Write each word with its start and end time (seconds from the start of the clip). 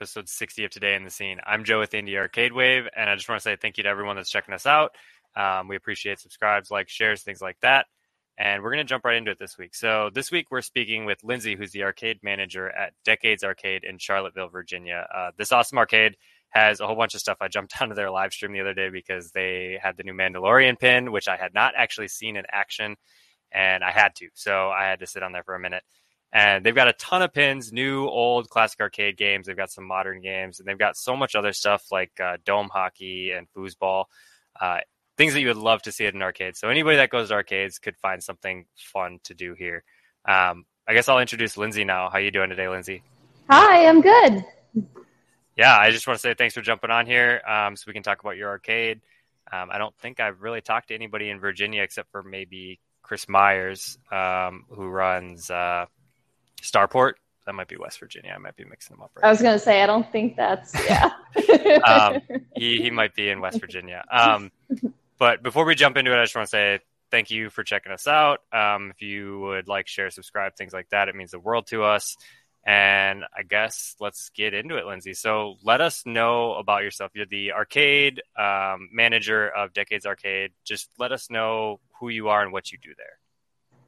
episode 0.00 0.30
60 0.30 0.64
of 0.64 0.70
Today 0.70 0.94
in 0.94 1.04
the 1.04 1.10
Scene. 1.10 1.40
I'm 1.44 1.62
Joe 1.62 1.78
with 1.78 1.90
Indie 1.90 2.16
Arcade 2.16 2.54
Wave, 2.54 2.88
and 2.96 3.10
I 3.10 3.16
just 3.16 3.28
want 3.28 3.38
to 3.38 3.42
say 3.42 3.56
thank 3.56 3.76
you 3.76 3.82
to 3.82 3.88
everyone 3.90 4.16
that's 4.16 4.30
checking 4.30 4.54
us 4.54 4.64
out. 4.64 4.92
Um, 5.36 5.68
we 5.68 5.76
appreciate 5.76 6.18
subscribes, 6.18 6.70
likes, 6.70 6.90
shares, 6.90 7.22
things 7.22 7.42
like 7.42 7.58
that. 7.60 7.84
And 8.38 8.62
we're 8.62 8.70
going 8.70 8.82
to 8.82 8.88
jump 8.88 9.04
right 9.04 9.16
into 9.16 9.30
it 9.30 9.38
this 9.38 9.58
week. 9.58 9.74
So, 9.74 10.08
this 10.14 10.30
week 10.30 10.46
we're 10.50 10.62
speaking 10.62 11.04
with 11.04 11.22
Lindsay, 11.22 11.54
who's 11.54 11.72
the 11.72 11.82
arcade 11.82 12.20
manager 12.22 12.70
at 12.70 12.94
Decades 13.04 13.44
Arcade 13.44 13.84
in 13.84 13.98
Charlottesville, 13.98 14.48
Virginia. 14.48 15.06
Uh, 15.14 15.32
this 15.36 15.52
awesome 15.52 15.76
arcade 15.76 16.16
has 16.48 16.80
a 16.80 16.86
whole 16.86 16.96
bunch 16.96 17.12
of 17.12 17.20
stuff. 17.20 17.36
I 17.42 17.48
jumped 17.48 17.74
onto 17.82 17.94
their 17.94 18.10
live 18.10 18.32
stream 18.32 18.52
the 18.52 18.60
other 18.60 18.72
day 18.72 18.88
because 18.88 19.32
they 19.32 19.78
had 19.82 19.98
the 19.98 20.02
new 20.02 20.14
Mandalorian 20.14 20.78
pin, 20.78 21.12
which 21.12 21.28
I 21.28 21.36
had 21.36 21.52
not 21.52 21.74
actually 21.76 22.08
seen 22.08 22.38
in 22.38 22.44
action, 22.50 22.96
and 23.52 23.84
I 23.84 23.90
had 23.90 24.14
to. 24.16 24.28
So, 24.32 24.70
I 24.70 24.84
had 24.84 25.00
to 25.00 25.06
sit 25.06 25.22
on 25.22 25.32
there 25.32 25.44
for 25.44 25.56
a 25.56 25.60
minute. 25.60 25.82
And 26.32 26.64
they've 26.64 26.74
got 26.74 26.88
a 26.88 26.92
ton 26.92 27.22
of 27.22 27.32
pins, 27.32 27.72
new, 27.72 28.06
old, 28.06 28.48
classic 28.48 28.80
arcade 28.80 29.16
games. 29.16 29.46
They've 29.46 29.56
got 29.56 29.70
some 29.70 29.84
modern 29.84 30.20
games, 30.20 30.60
and 30.60 30.68
they've 30.68 30.78
got 30.78 30.96
so 30.96 31.16
much 31.16 31.34
other 31.34 31.52
stuff 31.52 31.90
like 31.90 32.12
uh, 32.20 32.36
dome 32.44 32.68
hockey 32.72 33.32
and 33.32 33.48
foosball, 33.56 34.04
uh, 34.60 34.78
things 35.16 35.32
that 35.34 35.40
you 35.40 35.48
would 35.48 35.56
love 35.56 35.82
to 35.82 35.92
see 35.92 36.06
at 36.06 36.14
an 36.14 36.22
arcade. 36.22 36.56
So 36.56 36.68
anybody 36.68 36.98
that 36.98 37.10
goes 37.10 37.28
to 37.28 37.34
arcades 37.34 37.80
could 37.80 37.96
find 37.96 38.22
something 38.22 38.66
fun 38.76 39.18
to 39.24 39.34
do 39.34 39.54
here. 39.54 39.82
Um, 40.24 40.66
I 40.86 40.94
guess 40.94 41.08
I'll 41.08 41.18
introduce 41.18 41.56
Lindsay 41.56 41.84
now. 41.84 42.10
How 42.10 42.18
are 42.18 42.20
you 42.20 42.30
doing 42.30 42.50
today, 42.50 42.68
Lindsay? 42.68 43.02
Hi, 43.48 43.86
I'm 43.86 44.00
good. 44.00 44.44
Yeah, 45.56 45.76
I 45.76 45.90
just 45.90 46.06
want 46.06 46.18
to 46.18 46.22
say 46.22 46.34
thanks 46.34 46.54
for 46.54 46.62
jumping 46.62 46.90
on 46.90 47.06
here, 47.06 47.42
um, 47.46 47.74
so 47.74 47.84
we 47.88 47.92
can 47.92 48.04
talk 48.04 48.20
about 48.20 48.36
your 48.36 48.50
arcade. 48.50 49.00
Um, 49.52 49.68
I 49.70 49.78
don't 49.78 49.96
think 49.98 50.20
I've 50.20 50.42
really 50.42 50.60
talked 50.60 50.88
to 50.88 50.94
anybody 50.94 51.28
in 51.28 51.40
Virginia 51.40 51.82
except 51.82 52.10
for 52.12 52.22
maybe 52.22 52.78
Chris 53.02 53.28
Myers, 53.28 53.98
um, 54.12 54.64
who 54.70 54.86
runs. 54.86 55.50
Uh, 55.50 55.86
Starport. 56.62 57.14
That 57.46 57.54
might 57.54 57.68
be 57.68 57.76
West 57.76 57.98
Virginia. 57.98 58.32
I 58.34 58.38
might 58.38 58.56
be 58.56 58.64
mixing 58.64 58.96
them 58.96 59.02
up. 59.02 59.10
Right 59.16 59.24
I 59.24 59.30
was 59.30 59.40
going 59.40 59.54
to 59.54 59.58
say, 59.58 59.82
I 59.82 59.86
don't 59.86 60.10
think 60.12 60.36
that's 60.36 60.74
yeah. 60.88 61.10
um, 61.84 62.20
he 62.54 62.82
he 62.82 62.90
might 62.92 63.14
be 63.14 63.28
in 63.28 63.40
West 63.40 63.60
Virginia. 63.60 64.04
Um, 64.10 64.52
but 65.18 65.42
before 65.42 65.64
we 65.64 65.74
jump 65.74 65.96
into 65.96 66.12
it, 66.12 66.18
I 66.18 66.24
just 66.24 66.36
want 66.36 66.46
to 66.46 66.50
say 66.50 66.80
thank 67.10 67.30
you 67.30 67.50
for 67.50 67.64
checking 67.64 67.92
us 67.92 68.06
out. 68.06 68.40
Um, 68.52 68.90
if 68.90 69.02
you 69.02 69.40
would 69.40 69.68
like, 69.68 69.88
share, 69.88 70.10
subscribe, 70.10 70.54
things 70.56 70.72
like 70.72 70.88
that, 70.90 71.08
it 71.08 71.16
means 71.16 71.32
the 71.32 71.40
world 71.40 71.66
to 71.68 71.82
us. 71.82 72.16
And 72.64 73.24
I 73.36 73.42
guess 73.42 73.96
let's 74.00 74.30
get 74.30 74.52
into 74.52 74.76
it, 74.76 74.86
Lindsay. 74.86 75.14
So 75.14 75.56
let 75.62 75.80
us 75.80 76.04
know 76.04 76.54
about 76.54 76.82
yourself. 76.82 77.12
You're 77.14 77.26
the 77.26 77.52
arcade 77.52 78.22
um, 78.38 78.90
manager 78.92 79.48
of 79.48 79.72
Decades 79.72 80.04
Arcade. 80.04 80.52
Just 80.64 80.90
let 80.98 81.10
us 81.10 81.30
know 81.30 81.80
who 81.98 82.10
you 82.10 82.28
are 82.28 82.42
and 82.42 82.52
what 82.52 82.70
you 82.70 82.78
do 82.78 82.90
there. 82.96 83.18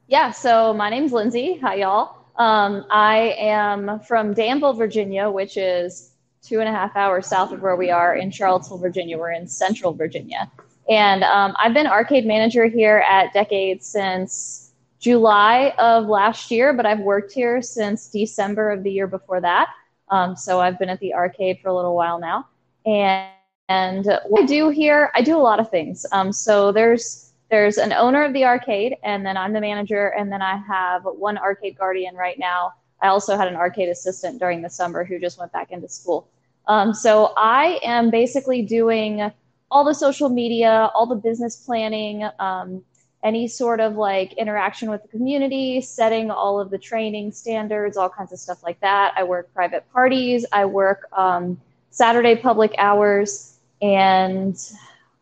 Yeah. 0.07 0.31
So 0.31 0.73
my 0.73 0.89
name's 0.89 1.13
Lindsay. 1.13 1.57
Hi, 1.59 1.75
y'all. 1.75 2.17
Um, 2.35 2.85
I 2.91 3.35
am 3.37 3.99
from 4.01 4.33
Danville, 4.33 4.73
Virginia, 4.73 5.29
which 5.29 5.55
is 5.55 6.11
two 6.41 6.59
and 6.59 6.67
a 6.67 6.71
half 6.71 6.95
hours 6.97 7.27
south 7.27 7.53
of 7.53 7.61
where 7.61 7.77
we 7.77 7.89
are 7.89 8.15
in 8.15 8.29
Charlottesville, 8.29 8.79
Virginia. 8.79 9.17
We're 9.17 9.31
in 9.31 9.47
central 9.47 9.93
Virginia. 9.93 10.51
And 10.89 11.23
um, 11.23 11.55
I've 11.57 11.73
been 11.73 11.87
arcade 11.87 12.25
manager 12.25 12.65
here 12.65 13.03
at 13.07 13.31
Decades 13.31 13.85
since 13.85 14.73
July 14.99 15.73
of 15.79 16.07
last 16.07 16.51
year, 16.51 16.73
but 16.73 16.85
I've 16.85 16.99
worked 16.99 17.31
here 17.31 17.61
since 17.61 18.07
December 18.09 18.71
of 18.71 18.83
the 18.83 18.91
year 18.91 19.07
before 19.07 19.39
that. 19.39 19.69
Um, 20.09 20.35
so 20.35 20.59
I've 20.59 20.77
been 20.77 20.89
at 20.89 20.99
the 20.99 21.13
arcade 21.13 21.59
for 21.61 21.69
a 21.69 21.75
little 21.75 21.95
while 21.95 22.19
now. 22.19 22.49
And, 22.85 23.29
and 23.69 24.05
what 24.27 24.43
I 24.43 24.45
do 24.45 24.69
here, 24.69 25.11
I 25.15 25.21
do 25.21 25.37
a 25.37 25.39
lot 25.39 25.61
of 25.61 25.69
things. 25.69 26.05
Um, 26.11 26.33
so 26.33 26.73
there's 26.73 27.32
there's 27.53 27.77
an 27.77 27.93
owner 27.93 28.23
of 28.23 28.33
the 28.33 28.45
arcade, 28.45 28.95
and 29.03 29.23
then 29.23 29.37
I'm 29.37 29.53
the 29.53 29.61
manager, 29.61 30.07
and 30.07 30.31
then 30.31 30.41
I 30.41 30.57
have 30.57 31.03
one 31.03 31.37
arcade 31.37 31.77
guardian 31.77 32.15
right 32.15 32.39
now. 32.39 32.73
I 32.99 33.09
also 33.09 33.37
had 33.37 33.47
an 33.47 33.55
arcade 33.55 33.89
assistant 33.89 34.39
during 34.39 34.63
the 34.63 34.71
summer 34.71 35.03
who 35.03 35.19
just 35.19 35.37
went 35.37 35.51
back 35.51 35.71
into 35.71 35.87
school. 35.87 36.27
Um, 36.67 36.95
so 36.95 37.31
I 37.37 37.79
am 37.83 38.09
basically 38.09 38.63
doing 38.63 39.31
all 39.69 39.83
the 39.83 39.93
social 39.93 40.29
media, 40.29 40.89
all 40.95 41.05
the 41.05 41.13
business 41.15 41.55
planning, 41.55 42.27
um, 42.39 42.83
any 43.23 43.47
sort 43.47 43.79
of 43.79 43.97
like 43.97 44.33
interaction 44.33 44.89
with 44.89 45.03
the 45.03 45.07
community, 45.09 45.79
setting 45.79 46.31
all 46.31 46.59
of 46.59 46.71
the 46.71 46.79
training 46.79 47.31
standards, 47.31 47.97
all 47.97 48.09
kinds 48.09 48.33
of 48.33 48.39
stuff 48.39 48.63
like 48.63 48.79
that. 48.79 49.13
I 49.15 49.21
work 49.21 49.53
private 49.53 49.85
parties, 49.93 50.43
I 50.51 50.65
work 50.65 51.07
um, 51.15 51.61
Saturday 51.91 52.35
public 52.35 52.73
hours, 52.79 53.59
and 53.79 54.57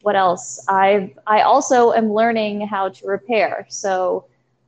what 0.02 0.16
else? 0.16 0.64
I 0.68 1.14
I 1.28 1.42
also 1.42 1.94
am 1.94 2.14
learning 2.14 2.68
how 2.68 2.90
to 2.90 3.08
repair. 3.08 3.66
So 3.70 4.26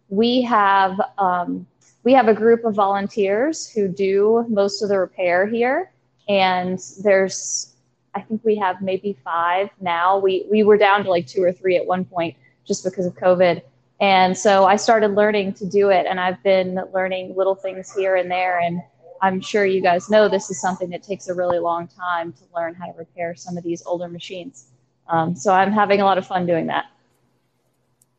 we 0.10 0.42
have 0.44 1.00
um, 1.18 1.66
we 2.04 2.14
have 2.14 2.28
a 2.28 2.34
group 2.34 2.66
of 2.66 2.76
volunteers 2.76 3.68
who 3.68 3.88
do 3.88 4.46
most 4.50 4.82
of 4.82 4.90
the 4.90 5.00
repair 5.00 5.46
here, 5.46 5.92
and 6.28 6.80
there's 7.04 7.74
I 8.16 8.22
think 8.22 8.44
we 8.44 8.56
have 8.58 8.82
maybe 8.82 9.18
five 9.24 9.70
now. 9.82 10.18
We 10.18 10.46
we 10.50 10.64
were 10.64 10.78
down 10.78 11.04
to 11.04 11.10
like 11.10 11.28
two 11.28 11.44
or 11.44 11.52
three 11.52 11.78
at 11.78 11.86
one 11.86 12.06
point 12.06 12.36
just 12.66 12.84
because 12.84 13.06
of 13.06 13.16
COVID. 13.16 13.62
And 14.00 14.38
so 14.38 14.66
I 14.66 14.76
started 14.76 15.16
learning 15.16 15.54
to 15.54 15.66
do 15.66 15.90
it, 15.90 16.06
and 16.08 16.20
I've 16.20 16.42
been 16.44 16.82
learning 16.94 17.36
little 17.36 17.56
things 17.56 17.94
here 17.94 18.16
and 18.16 18.30
there. 18.30 18.60
And 18.60 18.82
I'm 19.22 19.40
sure 19.40 19.66
you 19.66 19.82
guys 19.82 20.10
know 20.10 20.28
this 20.28 20.50
is 20.50 20.60
something 20.60 20.90
that 20.90 21.04
takes 21.04 21.30
a 21.30 21.34
really 21.34 21.60
long 21.60 21.88
time 21.88 22.34
to 22.34 22.44
learn 22.54 22.74
how 22.76 22.88
to 22.88 22.98
repair 22.98 23.36
some 23.36 23.58
of 23.58 23.64
these 23.64 23.82
older 23.86 24.10
machines. 24.10 24.66
Um, 25.08 25.36
so 25.36 25.54
I'm 25.54 25.72
having 25.72 26.02
a 26.02 26.06
lot 26.06 26.18
of 26.18 26.26
fun 26.26 26.46
doing 26.46 26.68
that. 26.68 26.86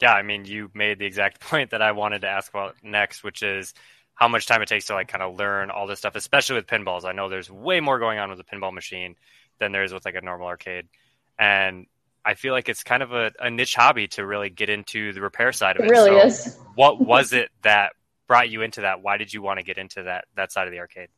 Yeah, 0.01 0.13
I 0.13 0.23
mean, 0.23 0.45
you 0.45 0.71
made 0.75 0.99
the 0.99 1.07
exact 1.07 1.41
point 1.49 1.71
that 1.71 1.83
I 1.83 1.93
wanted 1.93 2.23
to 2.23 2.29
ask 2.29 2.51
about 2.51 2.77
next, 2.83 3.25
which 3.25 3.43
is 3.43 3.75
how 4.15 4.29
much 4.29 4.47
time 4.47 4.63
it 4.63 4.69
takes 4.69 4.87
to 4.87 4.95
like 4.95 5.09
kind 5.09 5.23
of 5.23 5.37
learn 5.37 5.71
all 5.71 5.87
this 5.87 5.99
stuff, 5.99 6.17
especially 6.17 6.57
with 6.57 6.67
pinballs. 6.67 7.05
I 7.05 7.13
know 7.13 7.29
there's 7.29 7.51
way 7.51 7.81
more 7.81 7.99
going 7.99 8.19
on 8.19 8.31
with 8.31 8.41
a 8.41 8.45
pinball 8.45 8.73
machine 8.73 9.17
than 9.59 9.73
there 9.73 9.83
is 9.83 9.93
with 9.93 10.05
like 10.05 10.15
a 10.15 10.21
normal 10.21 10.47
arcade, 10.47 10.87
and 11.39 11.87
I 12.25 12.35
feel 12.35 12.53
like 12.53 12.69
it's 12.69 12.83
kind 12.83 13.03
of 13.03 13.13
a, 13.13 13.33
a 13.39 13.51
niche 13.51 13.75
hobby 13.75 14.09
to 14.09 14.25
really 14.25 14.51
get 14.51 14.71
into 14.71 15.13
the 15.13 15.21
repair 15.21 15.53
side 15.53 15.77
of 15.77 15.85
it. 15.85 15.89
It 15.89 15.91
really 15.91 16.11
so 16.11 16.27
is. 16.27 16.59
what 16.75 17.01
was 17.01 17.33
it 17.33 17.51
that 17.63 17.93
brought 18.27 18.49
you 18.49 18.63
into 18.63 18.83
that? 18.83 19.03
Why 19.03 19.17
did 19.17 19.33
you 19.33 19.43
want 19.43 19.59
to 19.59 19.65
get 19.65 19.79
into 19.79 20.05
that 20.05 20.27
that 20.37 20.53
side 20.53 20.67
of 20.67 20.73
the 20.73 20.79
arcade? 20.79 21.09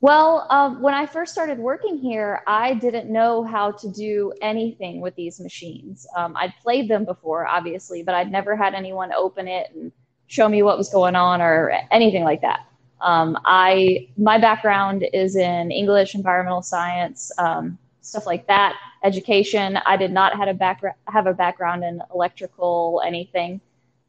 Well, 0.00 0.46
um, 0.50 0.80
when 0.80 0.94
I 0.94 1.06
first 1.06 1.32
started 1.32 1.58
working 1.58 1.98
here, 1.98 2.42
I 2.46 2.74
didn't 2.74 3.10
know 3.10 3.42
how 3.42 3.72
to 3.72 3.88
do 3.90 4.32
anything 4.40 5.00
with 5.00 5.16
these 5.16 5.40
machines. 5.40 6.06
Um, 6.16 6.36
I'd 6.36 6.54
played 6.62 6.88
them 6.88 7.04
before, 7.04 7.46
obviously, 7.48 8.04
but 8.04 8.14
I'd 8.14 8.30
never 8.30 8.54
had 8.54 8.74
anyone 8.74 9.12
open 9.12 9.48
it 9.48 9.72
and 9.74 9.90
show 10.28 10.48
me 10.48 10.62
what 10.62 10.78
was 10.78 10.88
going 10.88 11.16
on 11.16 11.42
or 11.42 11.72
anything 11.90 12.22
like 12.22 12.40
that. 12.42 12.60
Um, 13.00 13.38
I 13.44 14.08
my 14.16 14.38
background 14.38 15.04
is 15.12 15.34
in 15.34 15.72
English, 15.72 16.14
environmental 16.14 16.62
science, 16.62 17.32
um, 17.38 17.76
stuff 18.00 18.24
like 18.26 18.46
that, 18.46 18.76
education. 19.04 19.78
I 19.84 19.96
did 19.96 20.12
not 20.12 20.36
have 20.36 20.48
a 20.48 20.54
background 20.54 20.96
have 21.08 21.26
a 21.26 21.34
background 21.34 21.82
in 21.82 22.02
electrical 22.14 23.02
anything. 23.04 23.60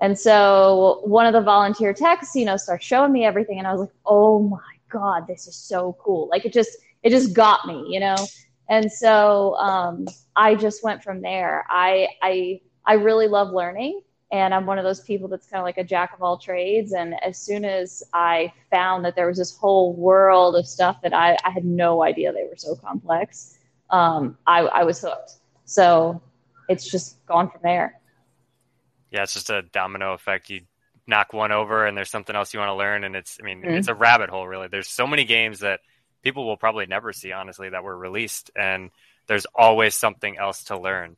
And 0.01 0.17
so 0.17 1.01
one 1.03 1.25
of 1.25 1.33
the 1.33 1.41
volunteer 1.41 1.93
techs, 1.93 2.35
you 2.35 2.45
know, 2.45 2.57
starts 2.57 2.85
showing 2.85 3.11
me 3.11 3.25
everything, 3.25 3.57
and 3.57 3.67
I 3.67 3.71
was 3.71 3.81
like, 3.81 3.91
"Oh 4.05 4.39
my 4.39 4.78
god 4.89 5.27
this 5.27 5.47
is 5.47 5.55
so 5.55 5.95
cool. 5.99 6.27
Like 6.29 6.45
it 6.45 6.53
just 6.53 6.77
it 7.03 7.09
just 7.11 7.33
got 7.33 7.67
me 7.67 7.85
you 7.89 7.99
know? 7.99 8.17
And 8.69 8.91
so 8.91 9.55
um, 9.55 10.07
i 10.35 10.55
just 10.55 10.83
went 10.83 11.03
from 11.03 11.21
there. 11.21 11.65
I 11.69 12.07
i 12.21 12.61
i 12.85 12.93
really 12.93 13.27
love 13.27 13.51
learning 13.51 14.01
and 14.31 14.53
i'm 14.53 14.65
one 14.65 14.77
of 14.77 14.83
those 14.83 15.01
people 15.01 15.27
that's 15.27 15.47
kind 15.47 15.59
of 15.59 15.65
like 15.65 15.77
a 15.77 15.83
jack 15.83 16.13
of 16.13 16.21
all 16.21 16.37
trades. 16.37 16.93
And 16.93 17.15
as 17.23 17.37
soon 17.37 17.65
as 17.65 18.03
i 18.13 18.51
found 18.69 19.05
that 19.05 19.15
there 19.15 19.27
was 19.27 19.37
this 19.37 19.55
whole 19.55 19.93
world 19.95 20.55
of 20.55 20.67
stuff 20.67 21.01
that 21.03 21.13
i, 21.13 21.37
I 21.43 21.49
had 21.49 21.65
no 21.65 22.03
idea 22.03 22.31
they 22.31 22.43
were 22.43 22.57
so 22.57 22.75
complex 22.75 23.59
um, 23.89 24.37
I, 24.45 24.59
I 24.59 24.83
was 24.83 25.01
hooked. 25.01 25.33
So 25.65 26.21
it's 26.67 26.89
just 26.89 27.25
gone 27.25 27.49
from 27.49 27.61
there. 27.63 27.99
Yeah 29.11 29.23
it's 29.23 29.33
just 29.33 29.49
a 29.49 29.63
domino 29.63 30.13
effect. 30.13 30.49
You 30.49 30.61
knock 31.09 31.33
one 31.33 31.51
over 31.51 31.85
and 31.85 31.97
there's 31.97 32.09
something 32.09 32.35
else 32.35 32.53
you 32.53 32.59
want 32.59 32.69
to 32.69 32.75
learn 32.75 33.03
and 33.03 33.15
it's 33.15 33.37
i 33.41 33.43
mean 33.43 33.61
mm-hmm. 33.61 33.71
it's 33.71 33.87
a 33.87 33.95
rabbit 33.95 34.29
hole 34.29 34.47
really. 34.47 34.67
There's 34.67 34.87
so 34.87 35.07
many 35.07 35.25
games 35.25 35.59
that 35.59 35.81
people 36.21 36.45
will 36.45 36.57
probably 36.57 36.85
never 36.85 37.11
see 37.11 37.31
honestly 37.31 37.69
that 37.69 37.83
were 37.83 37.97
released 37.97 38.51
and 38.55 38.91
there's 39.27 39.45
always 39.53 39.95
something 39.95 40.37
else 40.37 40.65
to 40.65 40.79
learn. 40.79 41.17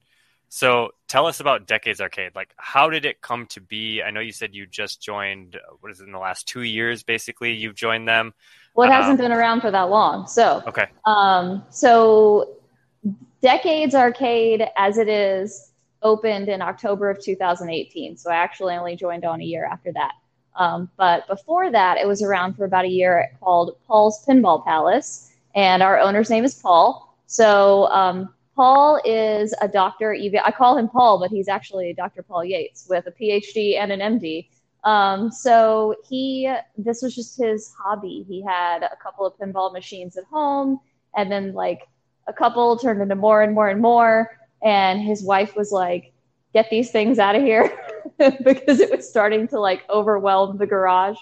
So 0.50 0.92
tell 1.08 1.28
us 1.28 1.40
about 1.40 1.66
decades 1.66 2.02
arcade. 2.02 2.32
Like 2.36 2.54
how 2.58 2.90
did 2.90 3.06
it 3.06 3.22
come 3.22 3.46
to 3.48 3.62
be? 3.62 4.02
I 4.02 4.12
know 4.12 4.20
you 4.20 4.32
said 4.32 4.56
you 4.56 4.66
just 4.66 5.02
joined 5.02 5.60
what 5.82 5.92
is 5.92 6.00
it 6.00 6.06
in 6.06 6.12
the 6.12 6.20
last 6.20 6.48
two 6.48 6.64
years 6.64 7.04
basically 7.04 7.54
you've 7.54 7.76
joined 7.76 8.08
them. 8.08 8.34
Well 8.74 8.90
it 8.90 8.94
hasn't 8.94 9.20
um, 9.20 9.26
been 9.26 9.32
around 9.32 9.62
for 9.62 9.72
that 9.72 9.90
long 9.90 10.28
so. 10.28 10.64
Okay. 10.66 10.88
Um 11.06 11.64
so 11.70 12.58
decades 13.42 13.94
arcade 13.94 14.66
as 14.78 14.98
it 14.98 15.10
is 15.10 15.71
opened 16.02 16.50
in 16.50 16.62
October 16.62 17.10
of 17.10 17.24
2018. 17.24 18.18
So 18.18 18.32
I 18.32 18.36
actually 18.36 18.76
only 18.76 18.96
joined 18.96 19.26
on 19.26 19.42
a 19.42 19.44
year 19.44 19.66
after 19.66 19.92
that. 19.94 20.14
Um, 20.56 20.90
but 20.98 21.28
before 21.28 21.72
that, 21.72 21.98
it 21.98 22.08
was 22.08 22.22
around 22.22 22.56
for 22.56 22.66
about 22.66 22.86
a 22.86 22.90
year 22.90 23.32
called 23.40 23.78
Paul's 23.88 24.26
Pinball 24.26 24.64
Palace. 24.66 25.32
And 25.56 25.82
our 25.84 26.00
owner's 26.00 26.30
name 26.30 26.44
is 26.44 26.56
Paul. 26.56 27.16
So 27.28 27.88
um, 27.88 28.34
Paul 28.56 29.02
is 29.06 29.54
a 29.62 29.68
doctor. 29.68 30.16
I 30.44 30.52
call 30.52 30.78
him 30.78 30.90
Paul, 30.90 31.20
but 31.20 31.30
he's 31.30 31.48
actually 31.48 31.94
Dr. 31.94 32.24
Paul 32.24 32.44
Yates 32.44 32.88
with 32.90 33.08
a 33.08 33.12
PhD 33.12 33.78
and 33.78 33.92
an 33.92 34.20
MD. 34.20 34.48
Um, 34.84 35.32
so 35.32 35.96
he, 36.10 36.52
this 36.78 37.02
was 37.02 37.16
just 37.16 37.38
his 37.38 37.72
hobby. 37.78 38.26
He 38.28 38.42
had 38.42 38.84
a 38.84 38.98
couple 39.02 39.26
of 39.26 39.38
pinball 39.38 39.72
machines 39.72 40.18
at 40.18 40.26
home, 40.26 40.80
and 41.16 41.32
then 41.32 41.54
like 41.54 41.82
a 42.28 42.34
couple 42.34 42.78
turned 42.78 43.02
into 43.02 43.16
more 43.16 43.44
and 43.44 43.54
more 43.54 43.70
and 43.70 43.82
more. 43.82 44.32
And 44.64 45.02
his 45.02 45.24
wife 45.24 45.56
was 45.56 45.72
like, 45.72 46.14
"Get 46.54 46.70
these 46.70 46.92
things 46.92 47.20
out 47.20 47.36
of 47.36 47.42
here," 47.42 47.72
because 48.44 48.80
it 48.80 48.92
was 48.92 49.10
starting 49.10 49.48
to 49.50 49.60
like 49.60 49.84
overwhelm 49.90 50.58
the 50.58 50.68
garage. 50.68 51.18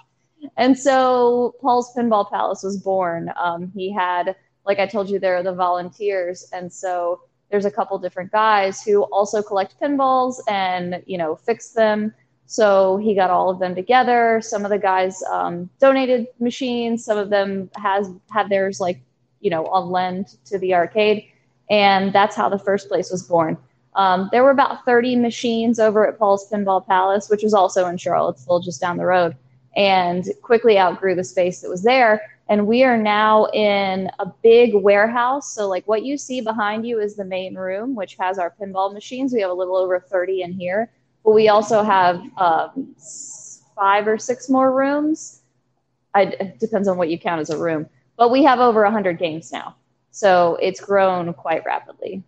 And 0.57 0.77
so 0.77 1.55
Paul's 1.61 1.93
Pinball 1.95 2.29
Palace 2.29 2.63
was 2.63 2.77
born. 2.77 3.31
Um, 3.37 3.71
he 3.75 3.91
had, 3.91 4.35
like 4.65 4.79
I 4.79 4.87
told 4.87 5.09
you, 5.09 5.19
there 5.19 5.35
are 5.35 5.43
the 5.43 5.53
volunteers, 5.53 6.47
and 6.53 6.71
so 6.71 7.21
there's 7.49 7.65
a 7.65 7.71
couple 7.71 7.97
different 7.97 8.31
guys 8.31 8.83
who 8.83 9.03
also 9.03 9.41
collect 9.41 9.79
pinballs 9.79 10.35
and 10.47 11.01
you 11.05 11.17
know 11.17 11.35
fix 11.35 11.71
them. 11.71 12.13
So 12.45 12.97
he 12.97 13.13
got 13.13 13.29
all 13.29 13.49
of 13.49 13.59
them 13.59 13.75
together. 13.75 14.41
Some 14.41 14.65
of 14.65 14.71
the 14.71 14.79
guys 14.79 15.21
um, 15.31 15.69
donated 15.79 16.27
machines. 16.39 17.05
Some 17.05 17.17
of 17.17 17.29
them 17.29 17.69
has 17.75 18.09
had 18.31 18.49
theirs 18.49 18.79
like 18.79 19.01
you 19.39 19.49
know 19.49 19.65
on 19.67 19.89
lend 19.89 20.35
to 20.45 20.57
the 20.59 20.73
arcade 20.73 21.25
and 21.69 22.13
that's 22.13 22.35
how 22.35 22.49
the 22.49 22.59
first 22.59 22.87
place 22.87 23.11
was 23.11 23.23
born 23.23 23.57
um, 23.95 24.29
there 24.31 24.43
were 24.43 24.51
about 24.51 24.85
30 24.85 25.15
machines 25.15 25.79
over 25.79 26.07
at 26.07 26.17
paul's 26.17 26.49
pinball 26.49 26.85
palace 26.85 27.29
which 27.29 27.43
was 27.43 27.53
also 27.53 27.87
in 27.87 27.97
charlottesville 27.97 28.59
just 28.59 28.81
down 28.81 28.97
the 28.97 29.05
road 29.05 29.35
and 29.75 30.25
quickly 30.41 30.79
outgrew 30.79 31.15
the 31.15 31.23
space 31.23 31.61
that 31.61 31.69
was 31.69 31.83
there 31.83 32.21
and 32.49 32.65
we 32.65 32.83
are 32.83 32.97
now 32.97 33.45
in 33.53 34.09
a 34.17 34.25
big 34.41 34.73
warehouse. 34.73 35.53
So, 35.53 35.67
like 35.67 35.87
what 35.87 36.03
you 36.03 36.17
see 36.17 36.41
behind 36.41 36.85
you 36.85 36.99
is 36.99 37.15
the 37.15 37.23
main 37.23 37.55
room, 37.55 37.93
which 37.93 38.15
has 38.19 38.39
our 38.39 38.53
pinball 38.59 38.91
machines. 38.91 39.31
We 39.31 39.41
have 39.41 39.51
a 39.51 39.53
little 39.53 39.77
over 39.77 39.99
30 39.99 40.41
in 40.41 40.53
here, 40.53 40.91
but 41.23 41.31
we 41.31 41.47
also 41.47 41.83
have 41.83 42.21
um, 42.37 42.95
five 43.75 44.07
or 44.07 44.17
six 44.17 44.49
more 44.49 44.75
rooms. 44.75 45.41
I, 46.15 46.23
it 46.23 46.59
depends 46.59 46.87
on 46.87 46.97
what 46.97 47.09
you 47.09 47.19
count 47.19 47.39
as 47.39 47.51
a 47.51 47.57
room, 47.57 47.87
but 48.17 48.31
we 48.31 48.43
have 48.43 48.59
over 48.59 48.81
100 48.81 49.19
games 49.19 49.51
now. 49.51 49.75
So, 50.11 50.57
it's 50.61 50.81
grown 50.81 51.33
quite 51.33 51.65
rapidly. 51.65 52.23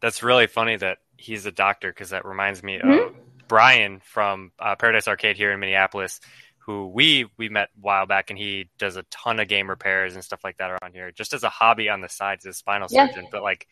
That's 0.00 0.22
really 0.22 0.46
funny 0.46 0.76
that 0.76 0.98
he's 1.16 1.46
a 1.46 1.52
doctor 1.52 1.90
because 1.90 2.10
that 2.10 2.24
reminds 2.24 2.62
me 2.62 2.78
mm-hmm. 2.78 2.90
of 2.90 3.14
Brian 3.48 4.00
from 4.00 4.52
uh, 4.58 4.74
Paradise 4.76 5.06
Arcade 5.06 5.36
here 5.36 5.52
in 5.52 5.60
Minneapolis 5.60 6.20
who 6.64 6.86
we 6.88 7.26
we 7.36 7.48
met 7.48 7.68
a 7.76 7.80
while 7.80 8.06
back, 8.06 8.30
and 8.30 8.38
he 8.38 8.68
does 8.78 8.96
a 8.96 9.02
ton 9.04 9.40
of 9.40 9.48
game 9.48 9.68
repairs 9.68 10.14
and 10.14 10.24
stuff 10.24 10.40
like 10.44 10.56
that 10.58 10.70
around 10.70 10.92
here, 10.94 11.10
just 11.10 11.32
as 11.32 11.42
a 11.42 11.48
hobby 11.48 11.88
on 11.88 12.00
the 12.00 12.08
side. 12.08 12.38
He's 12.42 12.50
a 12.50 12.52
spinal 12.52 12.88
yeah. 12.90 13.08
surgeon, 13.08 13.26
but 13.30 13.42
like 13.42 13.66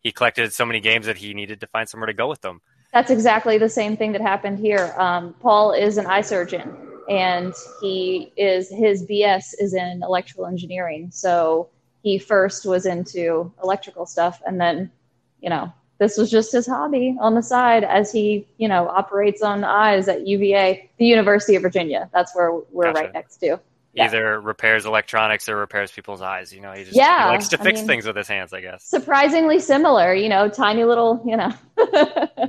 he 0.00 0.12
collected 0.12 0.52
so 0.52 0.66
many 0.66 0.80
games 0.80 1.06
that 1.06 1.16
he 1.16 1.34
needed 1.34 1.60
to 1.60 1.66
find 1.66 1.88
somewhere 1.88 2.06
to 2.06 2.12
go 2.12 2.28
with 2.28 2.42
them. 2.42 2.60
That's 2.92 3.10
exactly 3.10 3.58
the 3.58 3.68
same 3.68 3.96
thing 3.96 4.12
that 4.12 4.20
happened 4.20 4.58
here. 4.58 4.94
Um, 4.98 5.34
Paul 5.40 5.72
is 5.72 5.96
an 5.96 6.06
eye 6.06 6.20
surgeon, 6.20 6.76
and 7.08 7.54
he 7.80 8.32
is 8.36 8.70
his 8.70 9.04
BS 9.06 9.54
is 9.58 9.74
in 9.74 10.02
electrical 10.02 10.46
engineering. 10.46 11.10
So 11.12 11.70
he 12.04 12.18
first 12.18 12.64
was 12.66 12.86
into 12.86 13.50
electrical 13.62 14.06
stuff, 14.06 14.40
and 14.46 14.60
then 14.60 14.92
you 15.40 15.50
know 15.50 15.72
this 15.98 16.18
was 16.18 16.30
just 16.30 16.52
his 16.52 16.66
hobby 16.66 17.16
on 17.20 17.34
the 17.34 17.42
side 17.42 17.84
as 17.84 18.12
he, 18.12 18.46
you 18.58 18.68
know, 18.68 18.88
operates 18.88 19.42
on 19.42 19.64
eyes 19.64 20.08
at 20.08 20.26
UVA, 20.26 20.90
the 20.98 21.04
University 21.06 21.54
of 21.54 21.62
Virginia. 21.62 22.10
That's 22.12 22.34
where 22.34 22.52
we're 22.72 22.92
gotcha. 22.92 23.00
right 23.00 23.14
next 23.14 23.36
to. 23.38 23.58
Yeah. 23.94 24.06
Either 24.06 24.40
repairs 24.40 24.86
electronics 24.86 25.48
or 25.48 25.56
repairs 25.56 25.92
people's 25.92 26.20
eyes. 26.20 26.52
You 26.52 26.60
know, 26.60 26.72
he 26.72 26.82
just 26.82 26.96
yeah, 26.96 27.26
he 27.26 27.30
likes 27.30 27.48
to 27.48 27.58
fix 27.58 27.78
I 27.78 27.82
mean, 27.82 27.88
things 27.88 28.06
with 28.06 28.16
his 28.16 28.26
hands, 28.26 28.52
I 28.52 28.60
guess. 28.60 28.84
Surprisingly 28.84 29.60
similar, 29.60 30.12
you 30.12 30.28
know, 30.28 30.48
tiny 30.48 30.84
little, 30.84 31.22
you 31.24 31.36
know. 31.36 31.52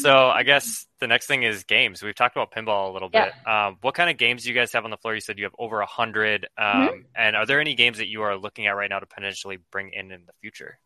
so 0.00 0.28
I 0.28 0.42
guess 0.42 0.86
the 1.00 1.06
next 1.06 1.26
thing 1.26 1.42
is 1.42 1.64
games. 1.64 2.02
We've 2.02 2.14
talked 2.14 2.36
about 2.36 2.50
pinball 2.52 2.90
a 2.90 2.92
little 2.92 3.08
bit. 3.08 3.32
Um, 3.46 3.76
what 3.80 3.94
kind 3.94 4.10
of 4.10 4.16
games 4.16 4.42
do 4.42 4.48
you 4.48 4.54
guys 4.54 4.72
have 4.72 4.84
on 4.84 4.90
the 4.90 4.96
floor? 4.96 5.14
You 5.14 5.20
said 5.20 5.38
you 5.38 5.44
have 5.44 5.54
over 5.58 5.80
a 5.80 5.86
hundred. 5.86 6.48
Um, 6.58 6.66
mm-hmm. 6.66 7.00
And 7.14 7.36
are 7.36 7.46
there 7.46 7.60
any 7.60 7.74
games 7.74 7.98
that 7.98 8.08
you 8.08 8.22
are 8.22 8.36
looking 8.36 8.66
at 8.66 8.76
right 8.76 8.90
now 8.90 8.98
to 8.98 9.06
potentially 9.06 9.58
bring 9.70 9.90
in 9.92 10.12
in 10.12 10.26
the 10.26 10.32
future? 10.40 10.78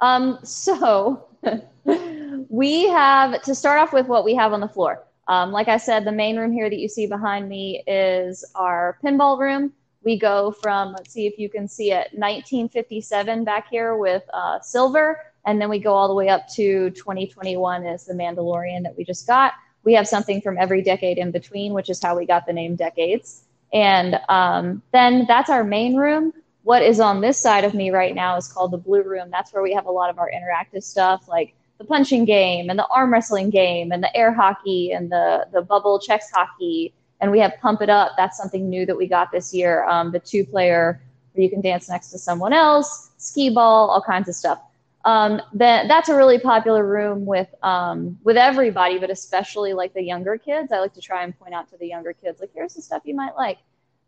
Um, 0.00 0.38
so 0.44 1.28
we 2.48 2.88
have 2.88 3.42
to 3.42 3.54
start 3.54 3.80
off 3.80 3.92
with 3.92 4.06
what 4.06 4.24
we 4.24 4.34
have 4.34 4.52
on 4.52 4.60
the 4.60 4.68
floor. 4.68 5.04
Um, 5.26 5.52
like 5.52 5.68
I 5.68 5.76
said, 5.76 6.04
the 6.04 6.12
main 6.12 6.38
room 6.38 6.52
here 6.52 6.70
that 6.70 6.78
you 6.78 6.88
see 6.88 7.06
behind 7.06 7.48
me 7.48 7.82
is 7.86 8.44
our 8.54 8.98
pinball 9.04 9.38
room. 9.38 9.72
We 10.02 10.18
go 10.18 10.52
from, 10.52 10.92
let's 10.92 11.12
see 11.12 11.26
if 11.26 11.38
you 11.38 11.50
can 11.50 11.68
see 11.68 11.92
it, 11.92 12.08
1957 12.12 13.44
back 13.44 13.68
here 13.68 13.96
with 13.96 14.22
uh, 14.32 14.60
silver, 14.60 15.20
and 15.46 15.60
then 15.60 15.68
we 15.68 15.78
go 15.78 15.94
all 15.94 16.08
the 16.08 16.14
way 16.14 16.28
up 16.28 16.48
to 16.54 16.90
2021 16.90 17.86
is 17.86 18.04
the 18.04 18.14
Mandalorian 18.14 18.82
that 18.82 18.96
we 18.96 19.04
just 19.04 19.26
got. 19.26 19.52
We 19.84 19.94
have 19.94 20.06
something 20.06 20.40
from 20.40 20.58
every 20.58 20.82
decade 20.82 21.18
in 21.18 21.30
between, 21.30 21.72
which 21.72 21.88
is 21.88 22.02
how 22.02 22.16
we 22.16 22.26
got 22.26 22.46
the 22.46 22.52
name 22.52 22.76
Decades. 22.76 23.44
And 23.72 24.18
um, 24.28 24.82
then 24.92 25.24
that's 25.26 25.50
our 25.50 25.64
main 25.64 25.96
room 25.96 26.32
what 26.68 26.82
is 26.82 27.00
on 27.00 27.22
this 27.22 27.40
side 27.40 27.64
of 27.64 27.72
me 27.72 27.90
right 27.90 28.14
now 28.14 28.36
is 28.36 28.46
called 28.46 28.72
the 28.72 28.76
blue 28.76 29.02
room. 29.02 29.30
That's 29.30 29.54
where 29.54 29.62
we 29.62 29.72
have 29.72 29.86
a 29.86 29.90
lot 29.90 30.10
of 30.10 30.18
our 30.18 30.30
interactive 30.30 30.82
stuff, 30.82 31.26
like 31.26 31.54
the 31.78 31.84
punching 31.84 32.26
game 32.26 32.68
and 32.68 32.78
the 32.78 32.86
arm 32.88 33.10
wrestling 33.10 33.48
game 33.48 33.90
and 33.90 34.02
the 34.02 34.14
air 34.14 34.34
hockey 34.34 34.92
and 34.92 35.10
the 35.10 35.46
the 35.50 35.62
bubble 35.62 35.98
Chexx 35.98 36.24
hockey. 36.30 36.92
And 37.22 37.32
we 37.32 37.38
have 37.40 37.54
Pump 37.62 37.80
It 37.80 37.88
Up. 37.88 38.12
That's 38.18 38.36
something 38.36 38.68
new 38.68 38.84
that 38.84 38.94
we 38.94 39.06
got 39.06 39.32
this 39.32 39.54
year. 39.54 39.84
Um, 39.86 40.12
the 40.12 40.18
two 40.18 40.44
player 40.44 41.00
where 41.32 41.42
you 41.42 41.48
can 41.48 41.62
dance 41.62 41.88
next 41.88 42.10
to 42.10 42.18
someone 42.18 42.52
else, 42.52 43.12
skee 43.16 43.48
ball, 43.48 43.88
all 43.88 44.02
kinds 44.02 44.28
of 44.28 44.34
stuff. 44.34 44.60
Um, 45.04 45.40
then 45.52 45.88
that's 45.88 46.08
a 46.08 46.16
really 46.16 46.38
popular 46.38 46.86
room 46.86 47.24
with 47.24 47.48
um, 47.62 48.18
with 48.24 48.36
everybody, 48.36 48.98
but 48.98 49.10
especially 49.10 49.72
like 49.72 49.94
the 49.94 50.02
younger 50.02 50.36
kids. 50.36 50.72
I 50.72 50.80
like 50.80 50.94
to 50.94 51.00
try 51.00 51.22
and 51.24 51.38
point 51.38 51.54
out 51.54 51.68
to 51.70 51.76
the 51.78 51.86
younger 51.86 52.12
kids, 52.12 52.40
like 52.40 52.50
here's 52.54 52.74
the 52.74 52.82
stuff 52.82 53.02
you 53.04 53.14
might 53.14 53.36
like. 53.36 53.58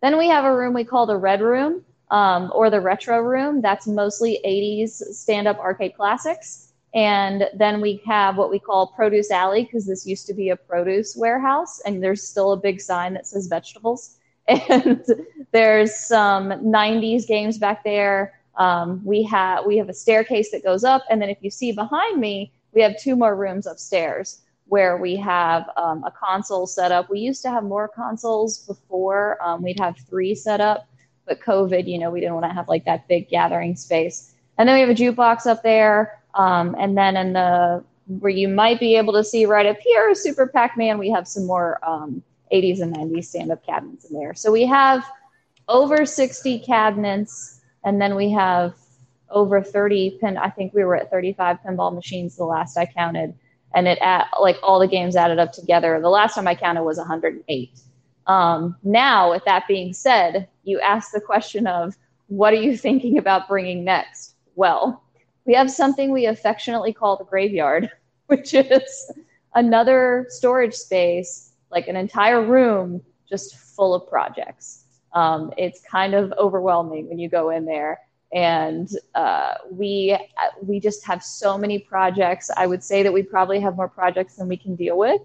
Then 0.03 0.19
we 0.19 0.29
have 0.29 0.45
a 0.45 0.55
room 0.55 0.75
we 0.75 0.85
call 0.85 1.07
the 1.07 1.17
red 1.17 1.41
room, 1.41 1.85
um, 2.11 2.51
or 2.55 2.71
the 2.71 2.81
retro 2.81 3.21
room. 3.21 3.61
That's 3.61 3.87
mostly 3.87 4.41
80s 4.45 4.91
stand 5.15 5.47
up 5.47 5.59
arcade 5.59 5.95
classics. 5.97 6.73
And 6.93 7.49
then 7.55 7.81
we 7.81 8.03
have 8.07 8.37
what 8.37 8.51
we 8.51 8.59
call 8.59 8.89
Produce 8.89 9.31
Alley 9.31 9.65
because 9.65 9.87
this 9.87 10.07
used 10.07 10.27
to 10.27 10.35
be 10.35 10.51
a 10.51 10.57
produce 10.57 11.15
warehouse, 11.17 11.81
and 11.81 12.03
there's 12.03 12.27
still 12.27 12.53
a 12.53 12.57
big 12.57 12.81
sign 12.81 13.15
that 13.15 13.27
says 13.27 13.47
vegetables. 13.47 14.17
And 14.49 15.05
there's 15.53 15.95
some 15.95 16.49
90s 16.51 17.25
games 17.29 17.57
back 17.57 17.85
there. 17.85 18.40
Um, 18.61 19.01
we 19.05 19.23
have 19.25 19.65
we 19.65 19.79
have 19.79 19.89
a 19.89 19.95
staircase 19.95 20.51
that 20.53 20.63
goes 20.63 20.85
up, 20.85 21.03
and 21.11 21.21
then 21.21 21.31
if 21.31 21.39
you 21.41 21.51
see 21.51 21.73
behind 21.73 22.21
me, 22.21 22.53
we 22.75 22.83
have 22.83 23.01
two 23.01 23.17
more 23.17 23.35
rooms 23.35 23.67
upstairs 23.67 24.43
where 24.67 24.99
we 24.99 25.17
have 25.17 25.69
um, 25.77 26.05
a 26.05 26.11
console 26.13 26.67
set 26.67 26.93
up. 26.93 27.11
We 27.11 27.19
used 27.19 27.43
to 27.43 27.51
have 27.51 27.65
more 27.65 27.89
consoles 27.89 28.59
before. 28.59 29.37
Um, 29.43 29.63
we'd 29.63 29.81
have 29.81 29.97
three 30.09 30.35
set 30.35 30.61
up, 30.61 30.87
but 31.27 31.41
COVID, 31.41 31.89
you 31.89 31.99
know, 31.99 32.11
we 32.11 32.21
didn't 32.21 32.35
want 32.35 32.47
to 32.47 32.53
have 32.53 32.69
like 32.69 32.85
that 32.85 33.09
big 33.09 33.29
gathering 33.29 33.75
space. 33.75 34.35
And 34.59 34.69
then 34.69 34.77
we 34.77 34.81
have 34.81 34.91
a 34.91 34.95
jukebox 34.95 35.47
up 35.47 35.63
there. 35.63 36.21
Um, 36.35 36.77
and 36.79 36.97
then 36.97 37.17
in 37.17 37.33
the 37.33 37.83
where 38.19 38.31
you 38.31 38.49
might 38.49 38.79
be 38.79 38.97
able 38.97 39.13
to 39.15 39.25
see 39.25 39.47
right 39.47 39.67
up 39.67 39.79
here, 39.81 40.15
Super 40.15 40.47
Pac 40.47 40.77
Man, 40.77 40.99
we 40.99 41.11
have 41.11 41.27
some 41.27 41.47
more 41.47 41.79
um, 41.83 42.23
80s 42.53 42.81
and 42.81 42.95
90s 42.95 43.25
stand 43.25 43.51
up 43.51 43.65
cabinets 43.65 44.05
in 44.05 44.19
there. 44.19 44.35
So 44.35 44.53
we 44.53 44.67
have 44.67 45.05
over 45.69 46.05
60 46.05 46.59
cabinets, 46.61 47.60
and 47.85 48.01
then 48.01 48.15
we 48.15 48.31
have 48.31 48.75
over 49.31 49.63
30 49.63 50.19
pin. 50.21 50.37
I 50.37 50.51
think 50.51 50.75
we 50.75 50.85
were 50.85 50.97
at 50.97 51.11
35 51.11 51.59
pinball 51.65 51.95
machines 51.95 52.37
the 52.37 52.45
last 52.45 52.77
I 52.77 52.87
counted, 52.87 53.35
and 53.75 53.87
it 53.87 53.99
at 54.01 54.29
like 54.41 54.59
all 54.63 54.79
the 54.79 54.89
games 54.89 55.17
added 55.17 55.39
up 55.39 55.53
together. 55.53 56.01
The 56.01 56.09
last 56.09 56.35
time 56.35 56.49
I 56.49 56.55
counted 56.55 56.85
was 56.85 56.99
108. 56.99 57.81
Um, 58.27 58.77
now, 58.83 59.31
with 59.31 59.45
that 59.45 59.67
being 59.67 59.93
said, 59.93 60.49
you 60.65 60.81
ask 60.81 61.13
the 61.13 61.21
question 61.21 61.67
of 61.67 61.97
what 62.29 62.53
are 62.53 62.63
you 62.63 62.77
thinking 62.77 63.19
about 63.19 63.49
bringing 63.49 63.85
next? 63.85 64.35
Well, 64.55 65.03
we 65.47 65.55
have 65.55 65.71
something 65.71 66.13
we 66.13 66.27
affectionately 66.27 66.93
call 66.93 67.17
the 67.17 67.25
graveyard, 67.25 67.91
which 68.27 68.55
is 68.55 69.13
another 69.55 70.27
storage 70.29 70.75
space, 70.75 71.53
like 71.71 71.89
an 71.89 71.97
entire 71.97 72.45
room 72.45 73.03
just 73.29 73.57
full 73.57 73.95
of 73.95 74.09
projects. 74.09 74.80
Um, 75.13 75.53
it's 75.57 75.81
kind 75.83 76.15
of 76.15 76.33
overwhelming 76.39 77.09
when 77.09 77.19
you 77.19 77.29
go 77.29 77.51
in 77.51 77.65
there. 77.65 78.01
And 78.33 78.89
uh, 79.17 79.55
we 79.71 80.17
we 80.63 80.79
just 80.79 81.05
have 81.05 81.23
so 81.23 81.59
many 81.59 81.81
projects. 81.81 82.49
I 82.57 82.67
would 82.67 82.85
say 82.85 83.03
that 83.03 83.13
we 83.13 83.23
probably 83.25 83.59
have 83.61 83.75
more 83.75 83.89
projects 83.89 84.37
than 84.37 84.47
we 84.47 84.57
can 84.57 84.77
deal 84.77 84.97
with. 84.97 85.21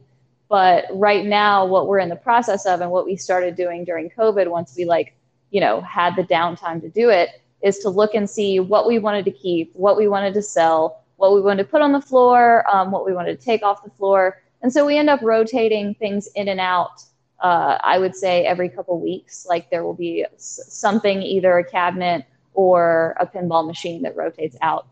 But 0.50 0.86
right 0.92 1.26
now, 1.26 1.66
what 1.66 1.88
we're 1.88 2.00
in 2.00 2.10
the 2.10 2.16
process 2.16 2.66
of 2.66 2.82
and 2.82 2.92
what 2.92 3.06
we 3.06 3.16
started 3.16 3.56
doing 3.56 3.84
during 3.84 4.10
COVID, 4.10 4.48
once 4.48 4.76
we 4.78 4.86
like, 4.86 5.16
you 5.52 5.62
know, 5.62 5.82
had 5.82 6.16
the 6.16 6.24
downtime 6.24 6.82
to 6.82 6.90
do 6.90 7.10
it, 7.10 7.42
is 7.62 7.80
to 7.80 7.90
look 7.90 8.14
and 8.14 8.30
see 8.30 8.60
what 8.60 8.88
we 8.88 9.00
wanted 9.00 9.26
to 9.26 9.32
keep, 9.32 9.72
what 9.76 9.98
we 9.98 10.08
wanted 10.08 10.34
to 10.36 10.42
sell, 10.42 11.04
what 11.18 11.34
we 11.34 11.42
wanted 11.42 11.64
to 11.64 11.70
put 11.70 11.82
on 11.82 11.92
the 11.92 12.02
floor, 12.02 12.64
um, 12.74 12.92
what 12.92 13.06
we 13.06 13.14
wanted 13.14 13.40
to 13.40 13.44
take 13.46 13.64
off 13.64 13.84
the 13.84 13.90
floor. 13.92 14.42
And 14.62 14.72
so 14.72 14.86
we 14.86 14.98
end 14.98 15.10
up 15.10 15.22
rotating 15.22 15.96
things 15.96 16.28
in 16.36 16.48
and 16.48 16.60
out. 16.60 17.04
Uh, 17.46 17.78
I 17.84 18.00
would 18.00 18.16
say 18.16 18.46
every 18.46 18.70
couple 18.70 19.00
weeks, 19.00 19.46
like 19.48 19.70
there 19.70 19.84
will 19.86 19.94
be 19.94 20.26
something, 20.38 21.22
either 21.22 21.58
a 21.60 21.64
cabinet 21.64 22.26
or 22.54 23.16
a 23.20 23.28
pinball 23.28 23.66
machine 23.68 24.02
that 24.04 24.16
rotates 24.16 24.58
out. 24.62 24.88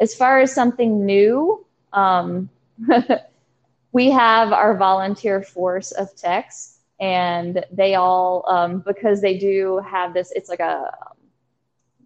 As 0.00 0.14
far 0.14 0.40
as 0.40 0.54
something 0.54 1.04
new, 1.04 1.64
um, 1.92 2.48
we 3.92 4.10
have 4.10 4.52
our 4.52 4.76
volunteer 4.76 5.42
force 5.42 5.92
of 5.92 6.14
techs, 6.16 6.78
and 7.00 7.64
they 7.72 7.94
all 7.94 8.44
um, 8.48 8.80
because 8.86 9.20
they 9.20 9.38
do 9.38 9.80
have 9.86 10.14
this. 10.14 10.32
It's 10.34 10.48
like 10.48 10.60
a 10.60 10.90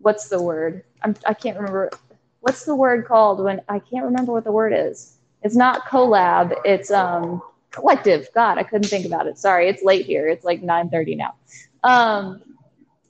what's 0.01 0.29
the 0.29 0.43
word? 0.43 0.85
I'm, 1.03 1.15
I 1.27 1.35
can't 1.35 1.57
remember. 1.57 1.91
What's 2.41 2.65
the 2.65 2.75
word 2.75 3.07
called 3.07 3.43
when 3.43 3.61
I 3.69 3.79
can't 3.79 4.05
remember 4.05 4.33
what 4.33 4.45
the 4.45 4.53
word 4.53 4.73
is? 4.77 5.17
It's 5.43 5.57
not 5.57 5.87
collab. 5.87 6.55
It's 6.65 6.91
um 6.91 7.43
collective. 7.73 8.29
God, 8.35 8.59
I 8.59 8.63
couldn't 8.63 8.89
think 8.89 9.07
about 9.07 9.27
it. 9.27 9.39
Sorry, 9.39 9.69
it's 9.69 9.83
late 9.83 10.07
here. 10.07 10.29
It's 10.29 10.45
like 10.45 10.63
9:30 10.63 11.17
now. 11.17 11.35
Um, 11.83 12.43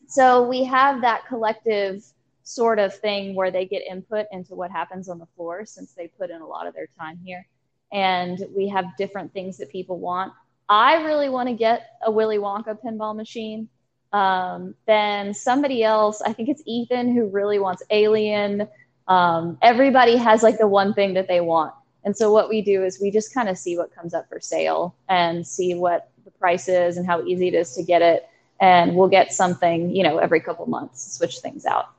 so 0.06 0.46
we 0.46 0.64
have 0.64 1.02
that 1.02 1.26
collective 1.26 2.02
sort 2.44 2.78
of 2.78 2.94
thing 2.94 3.34
where 3.34 3.50
they 3.50 3.66
get 3.66 3.82
input 3.88 4.26
into 4.32 4.54
what 4.54 4.70
happens 4.70 5.08
on 5.08 5.18
the 5.18 5.26
floor 5.36 5.64
since 5.64 5.92
they 5.92 6.08
put 6.08 6.30
in 6.30 6.40
a 6.40 6.46
lot 6.46 6.66
of 6.66 6.74
their 6.74 6.88
time 6.98 7.18
here. 7.24 7.46
And 7.92 8.38
we 8.56 8.68
have 8.68 8.86
different 8.96 9.32
things 9.32 9.58
that 9.58 9.70
people 9.70 9.98
want. 9.98 10.32
I 10.68 11.04
really 11.04 11.28
want 11.28 11.48
to 11.48 11.54
get 11.54 11.98
a 12.04 12.10
Willy 12.10 12.38
Wonka 12.38 12.78
pinball 12.82 13.14
machine. 13.14 13.68
Um, 14.12 14.74
then 14.86 15.34
somebody 15.34 15.82
else, 15.82 16.22
I 16.22 16.32
think 16.32 16.48
it's 16.48 16.62
Ethan, 16.66 17.14
who 17.14 17.26
really 17.26 17.58
wants 17.58 17.82
Alien. 17.90 18.68
Um, 19.08 19.58
everybody 19.62 20.16
has 20.16 20.42
like 20.42 20.58
the 20.58 20.66
one 20.66 20.94
thing 20.94 21.14
that 21.14 21.28
they 21.28 21.40
want. 21.40 21.74
And 22.04 22.16
so 22.16 22.32
what 22.32 22.48
we 22.48 22.62
do 22.62 22.84
is 22.84 23.00
we 23.00 23.10
just 23.10 23.32
kind 23.32 23.48
of 23.48 23.56
see 23.56 23.76
what 23.76 23.94
comes 23.94 24.14
up 24.14 24.28
for 24.28 24.40
sale 24.40 24.94
and 25.08 25.46
see 25.46 25.74
what 25.74 26.10
the 26.24 26.30
price 26.30 26.68
is 26.68 26.96
and 26.96 27.06
how 27.06 27.22
easy 27.24 27.48
it 27.48 27.54
is 27.54 27.74
to 27.74 27.82
get 27.82 28.02
it. 28.02 28.28
And 28.60 28.94
we'll 28.94 29.08
get 29.08 29.32
something, 29.32 29.94
you 29.94 30.02
know, 30.02 30.18
every 30.18 30.40
couple 30.40 30.66
months, 30.66 31.16
switch 31.16 31.38
things 31.38 31.66
out. 31.66 31.90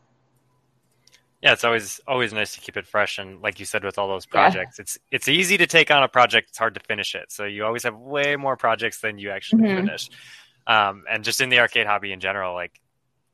Yeah, 1.42 1.52
it's 1.52 1.66
always 1.66 2.00
always 2.08 2.32
nice 2.32 2.56
to 2.56 2.62
keep 2.62 2.78
it 2.78 2.88
fresh, 2.88 3.18
and 3.18 3.42
like 3.42 3.60
you 3.60 3.66
said, 3.66 3.84
with 3.84 3.98
all 3.98 4.08
those 4.08 4.26
projects, 4.26 4.80
yeah. 4.80 4.84
it's 4.84 4.98
it's 5.12 5.28
easy 5.28 5.58
to 5.58 5.68
take 5.68 5.92
on 5.92 6.02
a 6.02 6.08
project. 6.08 6.48
It's 6.52 6.58
hard 6.58 6.74
to 6.76 6.80
finish 6.80 7.16
it, 7.16 7.34
so 7.34 7.44
you 7.44 7.66
always 7.66 7.84
have 7.84 7.98
way 7.98 8.38
more 8.38 8.56
projects 8.56 9.02
than 9.02 9.18
you 9.18 9.30
actually 9.30 9.64
mm-hmm. 9.64 9.86
finish. 9.86 10.10
Um, 10.68 11.04
and 11.12 11.22
just 11.22 11.42
in 11.42 11.50
the 11.50 11.60
arcade 11.60 11.86
hobby 11.86 12.14
in 12.14 12.22
general, 12.22 12.54
like 12.54 12.80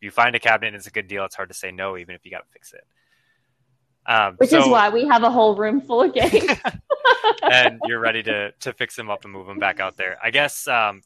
you 0.02 0.10
find 0.10 0.36
a 0.36 0.40
cabinet, 0.40 0.74
it's 0.74 0.88
a 0.88 0.92
good 0.92 1.08
deal. 1.08 1.24
It's 1.26 1.36
hard 1.36 1.50
to 1.50 1.54
say 1.54 1.72
no, 1.72 1.98
even 1.98 2.16
if 2.16 2.26
you 2.26 2.32
got 2.32 2.40
to 2.40 2.52
fix 2.52 2.74
it. 2.74 2.84
Um, 4.06 4.36
Which 4.38 4.50
so, 4.50 4.62
is 4.62 4.68
why 4.68 4.90
we 4.90 5.06
have 5.08 5.24
a 5.24 5.30
whole 5.30 5.56
room 5.56 5.82
full 5.82 6.04
of 6.04 6.14
games. 6.14 6.50
and 7.44 7.80
you're 7.86 8.00
ready 8.00 8.24
to 8.24 8.52
to 8.52 8.74
fix 8.74 8.96
them 8.96 9.10
up 9.10 9.24
and 9.24 9.34
move 9.34 9.48
them 9.48 9.60
back 9.60 9.80
out 9.80 9.98
there. 9.98 10.18
I 10.24 10.32
guess 10.32 10.68
um, 10.68 11.02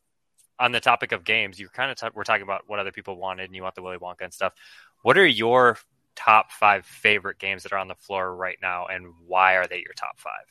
on 0.60 0.72
the 0.72 0.80
topic 0.80 1.12
of 1.12 1.24
games, 1.24 1.60
you 1.60 1.68
kind 1.70 1.92
of 1.92 1.98
t- 1.98 2.08
we're 2.14 2.24
talking 2.24 2.44
about 2.44 2.64
what 2.68 2.80
other 2.80 2.92
people 2.92 3.18
wanted, 3.18 3.46
and 3.46 3.56
you 3.56 3.64
want 3.64 3.76
the 3.76 3.82
Willy 3.82 3.98
Wonka 3.98 4.22
and 4.22 4.34
stuff. 4.34 4.54
What 5.02 5.18
are 5.18 5.26
your 5.26 5.78
top 6.16 6.52
five 6.52 6.86
favorite 6.86 7.40
games 7.40 7.64
that 7.64 7.74
are 7.74 7.78
on 7.78 7.88
the 7.88 7.96
floor 7.96 8.36
right 8.36 8.58
now, 8.62 8.86
and 8.88 9.08
why 9.28 9.56
are 9.56 9.68
they 9.68 9.78
your 9.78 9.94
top 9.96 10.20
five? 10.20 10.46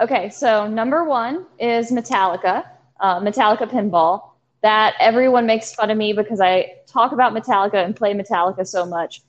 Okay, 0.00 0.28
so 0.30 0.66
number 0.66 1.04
one 1.04 1.46
is 1.60 1.90
Metallica, 1.90 2.64
uh, 3.00 3.20
Metallica 3.20 3.70
Pinball. 3.70 4.30
That 4.62 4.94
everyone 4.98 5.46
makes 5.46 5.74
fun 5.74 5.90
of 5.90 5.98
me 5.98 6.14
because 6.14 6.40
I 6.40 6.76
talk 6.86 7.12
about 7.12 7.34
Metallica 7.34 7.84
and 7.84 7.94
play 7.94 8.14
Metallica 8.14 8.66
so 8.66 8.86
much. 8.86 9.20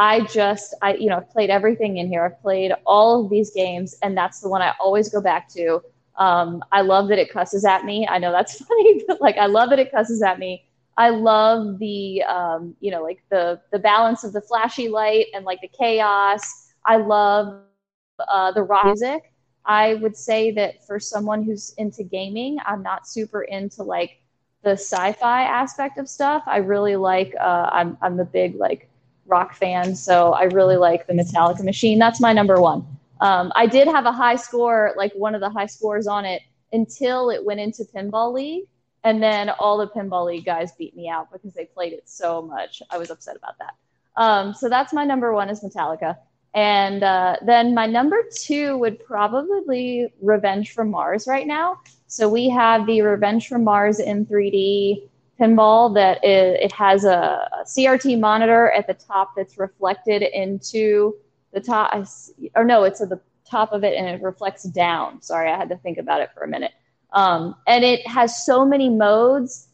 I 0.00 0.22
just, 0.22 0.74
I, 0.80 0.94
you 0.94 1.10
know, 1.10 1.18
I've 1.18 1.30
played 1.30 1.50
everything 1.50 1.98
in 1.98 2.08
here. 2.08 2.24
I've 2.24 2.40
played 2.40 2.72
all 2.86 3.22
of 3.22 3.30
these 3.30 3.50
games, 3.50 3.98
and 4.02 4.16
that's 4.16 4.40
the 4.40 4.48
one 4.48 4.62
I 4.62 4.72
always 4.80 5.10
go 5.10 5.20
back 5.20 5.46
to. 5.50 5.82
Um, 6.16 6.64
I 6.72 6.80
love 6.80 7.08
that 7.08 7.18
it 7.18 7.30
cusses 7.30 7.66
at 7.66 7.84
me. 7.84 8.08
I 8.08 8.18
know 8.18 8.32
that's 8.32 8.64
funny, 8.64 9.04
but 9.06 9.20
like, 9.20 9.36
I 9.36 9.44
love 9.44 9.68
that 9.70 9.78
it 9.78 9.92
cusses 9.92 10.22
at 10.22 10.38
me. 10.38 10.64
I 10.96 11.10
love 11.10 11.78
the 11.78 12.22
um, 12.24 12.74
you 12.80 12.90
know 12.90 13.02
like 13.02 13.22
the 13.30 13.60
the 13.72 13.78
balance 13.78 14.24
of 14.24 14.32
the 14.32 14.40
flashy 14.40 14.88
light 14.88 15.26
and 15.34 15.44
like 15.44 15.60
the 15.62 15.68
chaos. 15.68 16.42
I 16.84 16.96
love 16.96 17.62
uh, 18.28 18.52
the 18.52 18.62
rock 18.62 18.84
music. 18.84 19.32
I 19.64 19.94
would 19.94 20.16
say 20.16 20.50
that 20.52 20.84
for 20.86 20.98
someone 20.98 21.42
who's 21.42 21.74
into 21.78 22.02
gaming, 22.04 22.58
I'm 22.66 22.82
not 22.82 23.06
super 23.08 23.42
into 23.42 23.82
like 23.82 24.20
the 24.62 24.72
sci-fi 24.72 25.44
aspect 25.44 25.98
of 25.98 26.08
stuff. 26.08 26.42
I 26.46 26.58
really 26.58 26.96
like. 26.96 27.34
Uh, 27.40 27.70
I'm 27.72 27.96
I'm 28.02 28.20
a 28.20 28.24
big 28.26 28.56
like 28.56 28.89
rock 29.30 29.54
fan, 29.54 29.94
so 29.94 30.32
I 30.32 30.44
really 30.44 30.76
like 30.76 31.06
the 31.06 31.12
Metallica 31.12 31.64
machine. 31.64 31.98
That's 31.98 32.20
my 32.20 32.32
number 32.32 32.60
one. 32.60 32.86
Um, 33.20 33.52
I 33.54 33.66
did 33.66 33.86
have 33.86 34.06
a 34.06 34.12
high 34.12 34.36
score, 34.36 34.94
like 34.96 35.12
one 35.14 35.34
of 35.34 35.40
the 35.40 35.50
high 35.50 35.66
scores 35.66 36.06
on 36.06 36.24
it, 36.24 36.42
until 36.72 37.30
it 37.30 37.44
went 37.44 37.60
into 37.60 37.84
Pinball 37.84 38.32
League. 38.32 38.64
And 39.02 39.22
then 39.22 39.48
all 39.48 39.78
the 39.78 39.88
Pinball 39.88 40.26
League 40.26 40.44
guys 40.44 40.72
beat 40.72 40.94
me 40.94 41.08
out 41.08 41.32
because 41.32 41.54
they 41.54 41.64
played 41.64 41.92
it 41.92 42.02
so 42.06 42.42
much. 42.42 42.82
I 42.90 42.98
was 42.98 43.10
upset 43.10 43.36
about 43.36 43.58
that. 43.58 43.74
Um, 44.16 44.52
so 44.52 44.68
that's 44.68 44.92
my 44.92 45.04
number 45.04 45.32
one 45.32 45.48
is 45.48 45.60
Metallica. 45.62 46.16
And 46.52 47.02
uh, 47.02 47.36
then 47.46 47.74
my 47.74 47.86
number 47.86 48.18
two 48.34 48.76
would 48.78 49.04
probably 49.04 50.12
Revenge 50.20 50.72
from 50.72 50.90
Mars 50.90 51.26
right 51.26 51.46
now. 51.46 51.80
So 52.08 52.28
we 52.28 52.48
have 52.48 52.86
the 52.86 53.02
Revenge 53.02 53.48
from 53.48 53.64
Mars 53.64 54.00
in 54.00 54.26
3D 54.26 55.08
pinball 55.40 55.94
that 55.94 56.24
is, 56.24 56.56
it 56.60 56.72
has 56.72 57.04
a, 57.04 57.48
a 57.52 57.64
CRT 57.64 58.18
monitor 58.20 58.70
at 58.72 58.86
the 58.86 58.94
top 58.94 59.32
that's 59.36 59.58
reflected 59.58 60.22
into 60.22 61.14
the 61.52 61.60
top, 61.60 62.06
or 62.54 62.64
no, 62.64 62.84
it's 62.84 63.00
at 63.00 63.08
the 63.08 63.20
top 63.48 63.72
of 63.72 63.82
it 63.82 63.96
and 63.96 64.06
it 64.06 64.22
reflects 64.22 64.64
down. 64.64 65.20
Sorry, 65.22 65.50
I 65.50 65.56
had 65.56 65.68
to 65.70 65.76
think 65.78 65.98
about 65.98 66.20
it 66.20 66.30
for 66.34 66.44
a 66.44 66.48
minute. 66.48 66.72
Um, 67.12 67.56
and 67.66 67.84
it 67.84 68.06
has 68.06 68.44
so 68.44 68.64
many 68.64 68.88
modes 68.88 69.68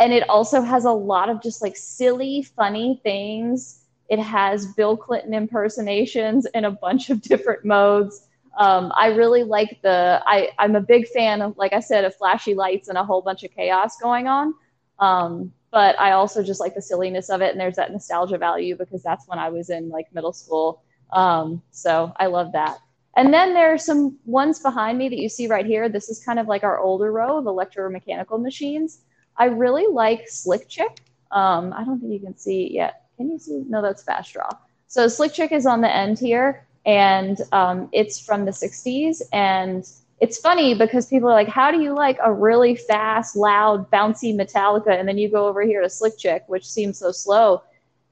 and 0.00 0.14
it 0.14 0.28
also 0.28 0.62
has 0.62 0.86
a 0.86 0.90
lot 0.90 1.28
of 1.28 1.42
just 1.42 1.60
like 1.60 1.76
silly, 1.76 2.42
funny 2.42 3.00
things. 3.02 3.84
It 4.08 4.18
has 4.18 4.66
Bill 4.66 4.96
Clinton 4.96 5.34
impersonations 5.34 6.46
in 6.54 6.64
a 6.64 6.70
bunch 6.70 7.10
of 7.10 7.20
different 7.22 7.64
modes. 7.64 8.26
Um, 8.58 8.92
I 8.96 9.08
really 9.08 9.44
like 9.44 9.80
the. 9.82 10.20
I, 10.26 10.48
I'm 10.58 10.74
a 10.74 10.80
big 10.80 11.06
fan 11.08 11.40
of, 11.40 11.56
like 11.56 11.72
I 11.72 11.80
said, 11.80 12.04
of 12.04 12.16
flashy 12.16 12.54
lights 12.54 12.88
and 12.88 12.98
a 12.98 13.04
whole 13.04 13.22
bunch 13.22 13.44
of 13.44 13.52
chaos 13.52 13.96
going 13.98 14.26
on. 14.26 14.54
Um, 15.00 15.52
but 15.70 15.98
I 16.00 16.12
also 16.12 16.42
just 16.42 16.60
like 16.60 16.74
the 16.74 16.82
silliness 16.82 17.30
of 17.30 17.40
it, 17.40 17.52
and 17.52 17.60
there's 17.60 17.76
that 17.76 17.92
nostalgia 17.92 18.38
value 18.38 18.76
because 18.76 19.02
that's 19.02 19.26
when 19.28 19.38
I 19.38 19.48
was 19.48 19.70
in 19.70 19.88
like 19.88 20.12
middle 20.12 20.32
school. 20.32 20.82
Um, 21.12 21.62
so 21.70 22.12
I 22.18 22.26
love 22.26 22.52
that. 22.52 22.78
And 23.16 23.34
then 23.34 23.54
there 23.54 23.72
are 23.72 23.78
some 23.78 24.18
ones 24.24 24.60
behind 24.60 24.98
me 24.98 25.08
that 25.08 25.18
you 25.18 25.28
see 25.28 25.48
right 25.48 25.66
here. 25.66 25.88
This 25.88 26.08
is 26.08 26.24
kind 26.24 26.38
of 26.38 26.46
like 26.46 26.62
our 26.62 26.78
older 26.78 27.10
row 27.10 27.38
of 27.38 27.44
electromechanical 27.44 28.40
machines. 28.40 29.00
I 29.36 29.46
really 29.46 29.86
like 29.90 30.28
Slick 30.28 30.68
Chick. 30.68 31.00
Um, 31.30 31.72
I 31.72 31.84
don't 31.84 32.00
think 32.00 32.12
you 32.12 32.20
can 32.20 32.36
see 32.36 32.66
it 32.66 32.72
yet. 32.72 33.06
Can 33.16 33.30
you 33.30 33.38
see? 33.38 33.64
No, 33.68 33.82
that's 33.82 34.02
Fast 34.02 34.32
Draw. 34.32 34.48
So 34.86 35.08
Slick 35.08 35.32
Chick 35.32 35.52
is 35.52 35.66
on 35.66 35.80
the 35.80 35.94
end 35.94 36.18
here, 36.18 36.66
and 36.86 37.40
um, 37.52 37.88
it's 37.92 38.20
from 38.20 38.44
the 38.44 38.50
60s. 38.50 39.22
And 39.32 39.88
it's 40.20 40.38
funny 40.38 40.74
because 40.74 41.06
people 41.06 41.28
are 41.30 41.34
like, 41.34 41.48
how 41.48 41.70
do 41.70 41.80
you 41.80 41.94
like 41.94 42.18
a 42.22 42.32
really 42.32 42.76
fast, 42.76 43.36
loud, 43.36 43.90
bouncy 43.90 44.34
Metallica? 44.34 44.98
And 44.98 45.08
then 45.08 45.16
you 45.16 45.30
go 45.30 45.48
over 45.48 45.62
here 45.62 45.80
to 45.80 45.88
Slick 45.88 46.18
Chick, 46.18 46.44
which 46.46 46.68
seems 46.68 46.98
so 46.98 47.10
slow. 47.10 47.62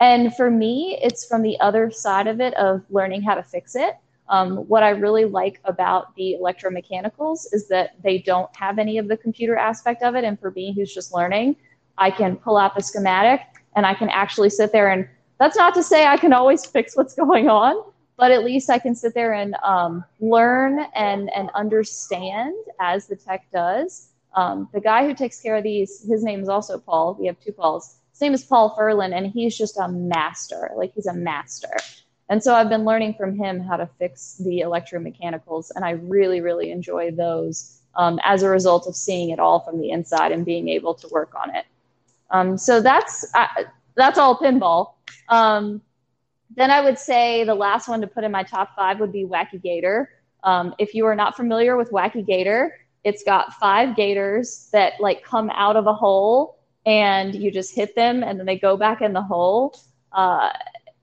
And 0.00 0.34
for 0.34 0.50
me, 0.50 0.98
it's 1.02 1.26
from 1.26 1.42
the 1.42 1.58
other 1.60 1.90
side 1.90 2.26
of 2.26 2.40
it 2.40 2.54
of 2.54 2.82
learning 2.88 3.22
how 3.22 3.34
to 3.34 3.42
fix 3.42 3.76
it. 3.76 3.94
Um, 4.30 4.58
what 4.68 4.82
I 4.82 4.90
really 4.90 5.24
like 5.24 5.60
about 5.64 6.14
the 6.16 6.36
electromechanicals 6.40 7.46
is 7.52 7.68
that 7.68 7.94
they 8.02 8.18
don't 8.18 8.54
have 8.56 8.78
any 8.78 8.98
of 8.98 9.08
the 9.08 9.16
computer 9.16 9.56
aspect 9.56 10.02
of 10.02 10.14
it. 10.14 10.24
And 10.24 10.38
for 10.38 10.50
me, 10.52 10.72
who's 10.72 10.94
just 10.94 11.12
learning, 11.12 11.56
I 11.98 12.10
can 12.10 12.36
pull 12.36 12.56
out 12.56 12.74
the 12.74 12.82
schematic 12.82 13.40
and 13.76 13.84
I 13.84 13.94
can 13.94 14.08
actually 14.08 14.50
sit 14.50 14.72
there 14.72 14.90
and 14.90 15.08
that's 15.38 15.56
not 15.56 15.72
to 15.74 15.82
say 15.82 16.06
I 16.06 16.16
can 16.16 16.32
always 16.32 16.66
fix 16.66 16.96
what's 16.96 17.14
going 17.22 17.48
on, 17.48 17.82
but 18.18 18.32
at 18.32 18.44
least 18.44 18.68
I 18.68 18.80
can 18.80 18.96
sit 18.96 19.14
there 19.14 19.32
and 19.32 19.54
um, 19.62 20.04
learn 20.20 20.80
and, 20.94 21.30
and 21.34 21.50
understand 21.54 22.54
as 22.80 23.06
the 23.06 23.14
tech 23.14 23.46
does. 23.52 24.08
Um, 24.34 24.68
the 24.74 24.80
guy 24.80 25.06
who 25.06 25.14
takes 25.14 25.40
care 25.40 25.56
of 25.56 25.62
these, 25.62 26.04
his 26.06 26.24
name 26.24 26.42
is 26.42 26.48
also 26.48 26.78
Paul. 26.78 27.16
We 27.18 27.28
have 27.28 27.38
two 27.40 27.52
Pauls. 27.52 27.96
His 28.10 28.20
name 28.20 28.34
is 28.34 28.44
Paul 28.44 28.76
Furlan, 28.76 29.16
and 29.16 29.28
he's 29.28 29.56
just 29.56 29.78
a 29.78 29.88
master. 29.88 30.72
Like 30.76 30.92
he's 30.94 31.06
a 31.06 31.14
master. 31.14 31.74
And 32.28 32.42
so 32.42 32.54
I've 32.54 32.68
been 32.68 32.84
learning 32.84 33.14
from 33.14 33.36
him 33.36 33.60
how 33.60 33.76
to 33.76 33.88
fix 33.98 34.36
the 34.38 34.60
electromechanicals, 34.60 35.70
and 35.76 35.84
I 35.84 35.92
really, 35.92 36.40
really 36.40 36.72
enjoy 36.72 37.12
those 37.12 37.78
um, 37.94 38.18
as 38.24 38.42
a 38.42 38.48
result 38.48 38.88
of 38.88 38.96
seeing 38.96 39.30
it 39.30 39.38
all 39.38 39.60
from 39.60 39.80
the 39.80 39.90
inside 39.90 40.32
and 40.32 40.44
being 40.44 40.68
able 40.68 40.94
to 40.94 41.08
work 41.08 41.34
on 41.34 41.54
it. 41.54 41.64
Um, 42.30 42.58
so 42.58 42.82
that's 42.82 43.24
uh, 43.34 43.46
that's 43.94 44.18
all 44.18 44.36
pinball. 44.36 44.94
Um, 45.28 45.80
then 46.58 46.70
I 46.70 46.80
would 46.80 46.98
say 46.98 47.44
the 47.44 47.54
last 47.54 47.88
one 47.88 48.00
to 48.00 48.06
put 48.06 48.24
in 48.24 48.32
my 48.32 48.42
top 48.42 48.74
five 48.74 49.00
would 49.00 49.12
be 49.12 49.24
Wacky 49.24 49.62
Gator. 49.62 50.10
Um, 50.44 50.74
if 50.78 50.94
you 50.94 51.06
are 51.06 51.14
not 51.14 51.36
familiar 51.36 51.76
with 51.76 51.90
Wacky 51.90 52.26
Gator, 52.26 52.74
it's 53.04 53.22
got 53.22 53.54
five 53.54 53.96
gators 53.96 54.68
that 54.72 54.94
like 55.00 55.22
come 55.22 55.50
out 55.50 55.76
of 55.76 55.86
a 55.86 55.94
hole 55.94 56.58
and 56.86 57.34
you 57.34 57.50
just 57.50 57.74
hit 57.74 57.94
them 57.94 58.22
and 58.22 58.38
then 58.38 58.46
they 58.46 58.58
go 58.58 58.76
back 58.76 59.02
in 59.02 59.12
the 59.12 59.22
hole. 59.22 59.78
Uh, 60.12 60.50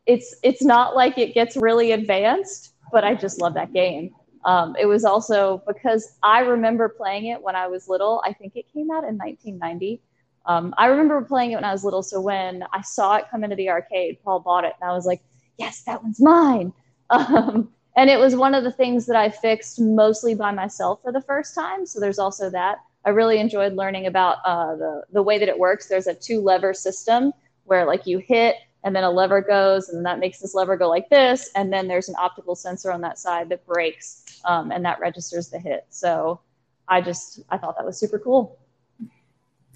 it's 0.06 0.36
it's 0.44 0.64
not 0.64 0.96
like 0.96 1.18
it 1.18 1.34
gets 1.34 1.56
really 1.56 1.92
advanced, 1.92 2.74
but 2.92 3.04
I 3.04 3.16
just 3.16 3.42
love 3.42 3.54
that 3.56 3.74
game. 3.74 4.12
Um, 4.46 4.76
it 4.80 4.86
was 4.86 5.06
also 5.06 5.64
because 5.68 6.18
I 6.22 6.42
remember 6.42 6.88
playing 6.90 7.28
it 7.28 7.42
when 7.42 7.56
I 7.56 7.68
was 7.68 7.88
little. 7.90 8.22
I 8.26 8.34
think 8.34 8.56
it 8.56 8.66
came 8.72 8.92
out 8.92 9.04
in 9.04 9.18
1990. 9.18 10.02
Um, 10.46 10.74
I 10.78 10.88
remember 10.88 11.22
playing 11.24 11.52
it 11.52 11.56
when 11.56 11.64
I 11.64 11.72
was 11.72 11.84
little. 11.84 12.04
So 12.04 12.22
when 12.22 12.64
I 12.72 12.82
saw 12.82 13.16
it 13.16 13.26
come 13.32 13.44
into 13.44 13.56
the 13.56 13.70
arcade, 13.70 14.20
Paul 14.24 14.42
bought 14.42 14.64
it, 14.64 14.74
and 14.80 14.90
I 14.90 14.94
was 14.94 15.08
like, 15.08 15.22
"Yes, 15.58 15.84
that 15.84 16.04
one's 16.04 16.22
mine." 16.22 16.74
Um, 17.12 17.70
and 17.96 18.10
it 18.10 18.20
was 18.20 18.36
one 18.36 18.56
of 18.56 18.64
the 18.64 18.72
things 18.72 19.06
that 19.06 19.16
I 19.16 19.30
fixed 19.30 19.80
mostly 19.80 20.34
by 20.34 20.52
myself 20.52 21.02
for 21.04 21.12
the 21.12 21.22
first 21.22 21.54
time. 21.54 21.86
So 21.86 22.00
there's 22.00 22.18
also 22.18 22.50
that. 22.50 22.80
I 23.06 23.10
really 23.10 23.40
enjoyed 23.40 23.74
learning 23.74 24.08
about 24.08 24.38
uh, 24.44 24.76
the 24.76 25.04
the 25.12 25.22
way 25.22 25.38
that 25.38 25.48
it 25.48 25.58
works. 25.58 25.88
There's 25.88 26.08
a 26.08 26.16
two 26.16 26.42
lever 26.42 26.74
system 26.74 27.32
where 27.66 27.86
like 27.86 28.08
you 28.08 28.18
hit 28.18 28.56
and 28.84 28.96
then 28.96 29.04
a 29.04 29.10
lever 29.10 29.42
goes 29.42 29.90
and 29.90 30.06
that 30.06 30.20
makes 30.20 30.40
this 30.40 30.54
lever 30.54 30.78
go 30.78 30.88
like 30.88 31.10
this 31.10 31.50
and 31.56 31.74
then 31.74 31.88
there's 31.88 32.10
an 32.10 32.16
optical 32.20 32.56
sensor 32.56 32.92
on 32.92 33.02
that 33.02 33.18
side 33.18 33.50
that 33.50 33.66
breaks 33.66 34.42
um, 34.46 34.72
and 34.72 34.86
that 34.86 35.00
registers 35.00 35.50
the 35.50 35.60
hit. 35.60 35.86
So 35.90 36.40
I 36.88 37.02
just 37.02 37.42
I 37.50 37.58
thought 37.58 37.78
that 37.78 37.86
was 37.86 38.00
super 38.00 38.20
cool. 38.20 38.60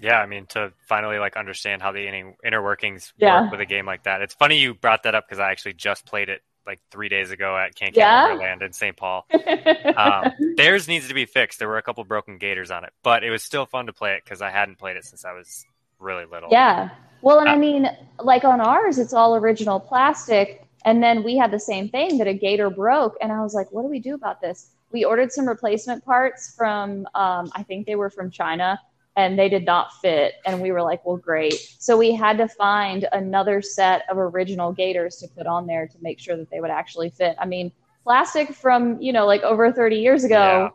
Yeah, 0.00 0.18
I 0.18 0.26
mean 0.26 0.46
to 0.50 0.72
finally 0.86 1.18
like 1.18 1.36
understand 1.36 1.82
how 1.82 1.92
the 1.92 2.34
inner 2.44 2.62
workings 2.62 3.12
yeah. 3.18 3.42
work 3.42 3.52
with 3.52 3.60
a 3.60 3.66
game 3.66 3.86
like 3.86 4.04
that. 4.04 4.22
It's 4.22 4.34
funny 4.34 4.58
you 4.58 4.74
brought 4.74 5.04
that 5.04 5.14
up 5.14 5.26
because 5.26 5.38
I 5.38 5.50
actually 5.50 5.74
just 5.74 6.06
played 6.06 6.28
it 6.28 6.42
like 6.66 6.80
three 6.90 7.08
days 7.08 7.30
ago 7.30 7.56
at 7.56 7.74
Can 7.74 7.92
Can 7.92 8.00
yeah? 8.00 8.28
Wonderland 8.28 8.62
in 8.62 8.72
St. 8.72 8.96
Paul. 8.96 9.26
um, 9.96 10.32
theirs 10.56 10.88
needs 10.88 11.08
to 11.08 11.14
be 11.14 11.26
fixed. 11.26 11.58
There 11.58 11.68
were 11.68 11.78
a 11.78 11.82
couple 11.82 12.04
broken 12.04 12.38
gators 12.38 12.70
on 12.70 12.84
it, 12.84 12.92
but 13.02 13.24
it 13.24 13.30
was 13.30 13.42
still 13.42 13.66
fun 13.66 13.86
to 13.86 13.92
play 13.92 14.14
it 14.14 14.24
because 14.24 14.42
I 14.42 14.50
hadn't 14.50 14.78
played 14.78 14.96
it 14.96 15.04
since 15.04 15.24
I 15.24 15.32
was 15.32 15.64
really 15.98 16.24
little. 16.24 16.48
Yeah. 16.50 16.90
Well, 17.22 17.38
and 17.40 17.48
uh, 17.48 17.52
I 17.52 17.56
mean, 17.56 17.88
like 18.18 18.44
on 18.44 18.60
ours, 18.60 18.98
it's 18.98 19.12
all 19.12 19.36
original 19.36 19.80
plastic. 19.80 20.66
And 20.84 21.02
then 21.02 21.22
we 21.22 21.36
had 21.36 21.50
the 21.50 21.60
same 21.60 21.90
thing 21.90 22.18
that 22.18 22.26
a 22.26 22.34
gator 22.34 22.70
broke. 22.70 23.16
And 23.20 23.30
I 23.30 23.42
was 23.42 23.52
like, 23.54 23.70
what 23.70 23.82
do 23.82 23.88
we 23.88 23.98
do 23.98 24.14
about 24.14 24.40
this? 24.40 24.70
We 24.92 25.04
ordered 25.04 25.30
some 25.30 25.46
replacement 25.46 26.04
parts 26.04 26.54
from, 26.56 27.06
um, 27.14 27.50
I 27.54 27.62
think 27.62 27.86
they 27.86 27.96
were 27.96 28.10
from 28.10 28.30
China 28.30 28.80
and 29.16 29.38
they 29.38 29.48
did 29.48 29.64
not 29.64 29.92
fit. 30.00 30.34
And 30.46 30.62
we 30.62 30.72
were 30.72 30.82
like, 30.82 31.04
well, 31.04 31.16
great. 31.16 31.54
So 31.78 31.96
we 31.96 32.14
had 32.14 32.38
to 32.38 32.48
find 32.48 33.06
another 33.12 33.60
set 33.62 34.02
of 34.08 34.18
original 34.18 34.72
gators 34.72 35.16
to 35.16 35.28
put 35.28 35.46
on 35.46 35.66
there 35.66 35.88
to 35.88 35.96
make 36.00 36.18
sure 36.20 36.36
that 36.36 36.50
they 36.50 36.60
would 36.60 36.70
actually 36.70 37.10
fit. 37.10 37.36
I 37.38 37.46
mean, 37.46 37.72
plastic 38.04 38.54
from, 38.54 39.00
you 39.00 39.12
know, 39.12 39.26
like 39.26 39.42
over 39.42 39.72
30 39.72 39.96
years 39.96 40.24
ago. 40.24 40.70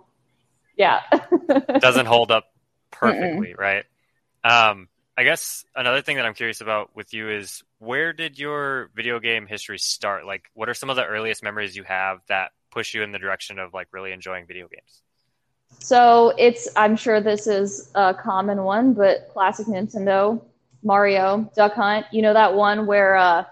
Yeah. 0.77 1.01
yeah. 1.11 1.59
Doesn't 1.79 2.05
hold 2.05 2.31
up 2.31 2.45
perfectly, 2.91 3.53
Mm-mm. 3.53 3.57
right? 3.57 3.85
Um, 4.43 4.89
I 5.17 5.23
guess 5.23 5.65
another 5.75 6.01
thing 6.01 6.17
that 6.17 6.25
I'm 6.25 6.33
curious 6.33 6.59
about 6.59 6.93
with 6.93 7.13
you 7.13 7.29
is 7.29 7.63
where 7.79 8.11
did 8.11 8.37
your 8.37 8.89
video 8.93 9.19
game 9.19 9.47
history 9.47 9.79
start? 9.79 10.25
Like, 10.25 10.49
what 10.53 10.67
are 10.67 10.73
some 10.73 10.89
of 10.89 10.97
the 10.97 11.05
earliest 11.05 11.41
memories 11.41 11.75
you 11.75 11.83
have 11.83 12.19
that 12.27 12.51
push 12.69 12.93
you 12.93 13.01
in 13.01 13.13
the 13.13 13.19
direction 13.19 13.59
of 13.59 13.73
like 13.73 13.87
really 13.93 14.11
enjoying 14.11 14.45
video 14.45 14.67
games? 14.67 15.01
So 15.79 16.33
it's, 16.37 16.67
I'm 16.75 16.95
sure 16.95 17.21
this 17.21 17.47
is 17.47 17.91
a 17.95 18.13
common 18.13 18.63
one, 18.63 18.93
but 18.93 19.29
classic 19.31 19.67
Nintendo, 19.67 20.41
Mario, 20.83 21.49
Duck 21.55 21.73
Hunt. 21.73 22.05
You 22.11 22.21
know 22.23 22.33
that 22.33 22.53
one 22.53 22.85
where, 22.87 23.15
uh, 23.15 23.45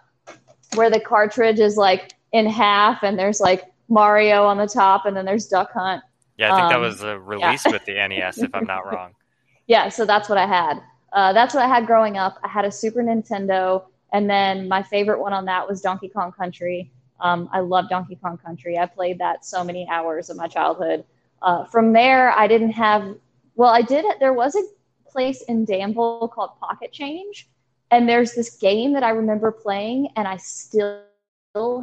where 0.76 0.90
the 0.90 1.00
cartridge 1.00 1.60
is 1.60 1.78
like 1.78 2.14
in 2.32 2.48
half 2.48 3.04
and 3.04 3.18
there's 3.18 3.40
like 3.40 3.66
Mario 3.88 4.46
on 4.46 4.58
the 4.58 4.68
top 4.68 5.06
and 5.06 5.16
then 5.16 5.26
there's 5.26 5.48
Duck 5.48 5.72
Hunt. 5.72 6.04
Yeah, 6.38 6.54
I 6.54 6.56
think 6.58 6.66
um, 6.66 6.70
that 6.72 6.80
was 6.80 7.02
a 7.02 7.20
release 7.20 7.66
yeah. 7.66 7.72
with 7.72 7.86
the 7.86 7.94
NES, 7.94 8.40
if 8.40 8.56
I'm 8.56 8.66
not 8.66 8.92
wrong. 8.92 9.14
yeah, 9.68 9.90
so 9.90 10.06
that's 10.06 10.30
what 10.30 10.38
I 10.38 10.48
had. 10.48 10.82
Uh, 11.12 11.32
that's 11.32 11.54
what 11.54 11.64
I 11.64 11.68
had 11.68 11.86
growing 11.86 12.18
up. 12.18 12.40
I 12.44 12.48
had 12.48 12.66
a 12.66 12.72
Super 12.72 13.04
Nintendo, 13.04 13.84
and 14.12 14.28
then 14.28 14.68
my 14.68 14.82
favorite 14.82 15.20
one 15.20 15.32
on 15.32 15.46
that 15.46 15.68
was 15.68 15.82
Donkey 15.82 16.10
Kong 16.10 16.32
Country. 16.32 16.92
Um, 17.20 17.48
I 17.54 17.60
love 17.60 17.88
Donkey 17.88 18.16
Kong 18.16 18.38
Country. 18.38 18.78
I 18.80 18.88
played 18.88 19.20
that 19.20 19.46
so 19.46 19.64
many 19.64 19.88
hours 19.90 20.32
of 20.32 20.38
my 20.38 20.48
childhood. 20.48 21.06
Uh, 21.44 21.66
from 21.66 21.92
there, 21.92 22.32
I 22.32 22.48
didn't 22.48 22.72
have. 22.72 23.16
Well, 23.56 23.70
I 23.70 23.82
did. 23.82 24.06
There 24.20 24.34
was 24.34 24.56
a 24.56 24.64
place 25.06 25.44
in 25.44 25.66
Danville 25.66 26.32
called 26.34 26.58
Pocket 26.60 26.92
Change, 26.92 27.50
and 27.92 28.08
there's 28.08 28.34
this 28.34 28.56
game 28.56 28.94
that 28.94 29.04
I 29.04 29.10
remember 29.10 29.52
playing, 29.52 30.08
and 30.16 30.28
I 30.28 30.38
still 30.38 31.02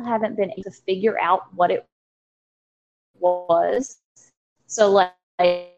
haven't 0.05 0.37
been 0.37 0.51
able 0.51 0.62
to 0.62 0.70
figure 0.70 1.20
out 1.20 1.55
what 1.55 1.70
it 1.70 1.87
was. 3.20 3.99
So 4.66 4.90
like 4.90 5.12
a 5.40 5.75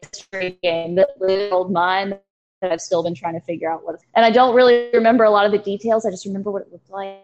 game 0.63 0.95
that 0.95 1.09
old 1.51 1.71
mine 1.71 2.17
that 2.61 2.71
I've 2.71 2.81
still 2.81 3.03
been 3.03 3.13
trying 3.13 3.33
to 3.33 3.41
figure 3.41 3.69
out 3.69 3.85
what. 3.85 3.99
And 4.15 4.25
I 4.25 4.31
don't 4.31 4.55
really 4.55 4.89
remember 4.93 5.25
a 5.25 5.29
lot 5.29 5.45
of 5.45 5.51
the 5.51 5.57
details. 5.57 6.05
I 6.05 6.09
just 6.09 6.25
remember 6.25 6.51
what 6.51 6.61
it 6.61 6.71
looked 6.71 6.89
like. 6.89 7.19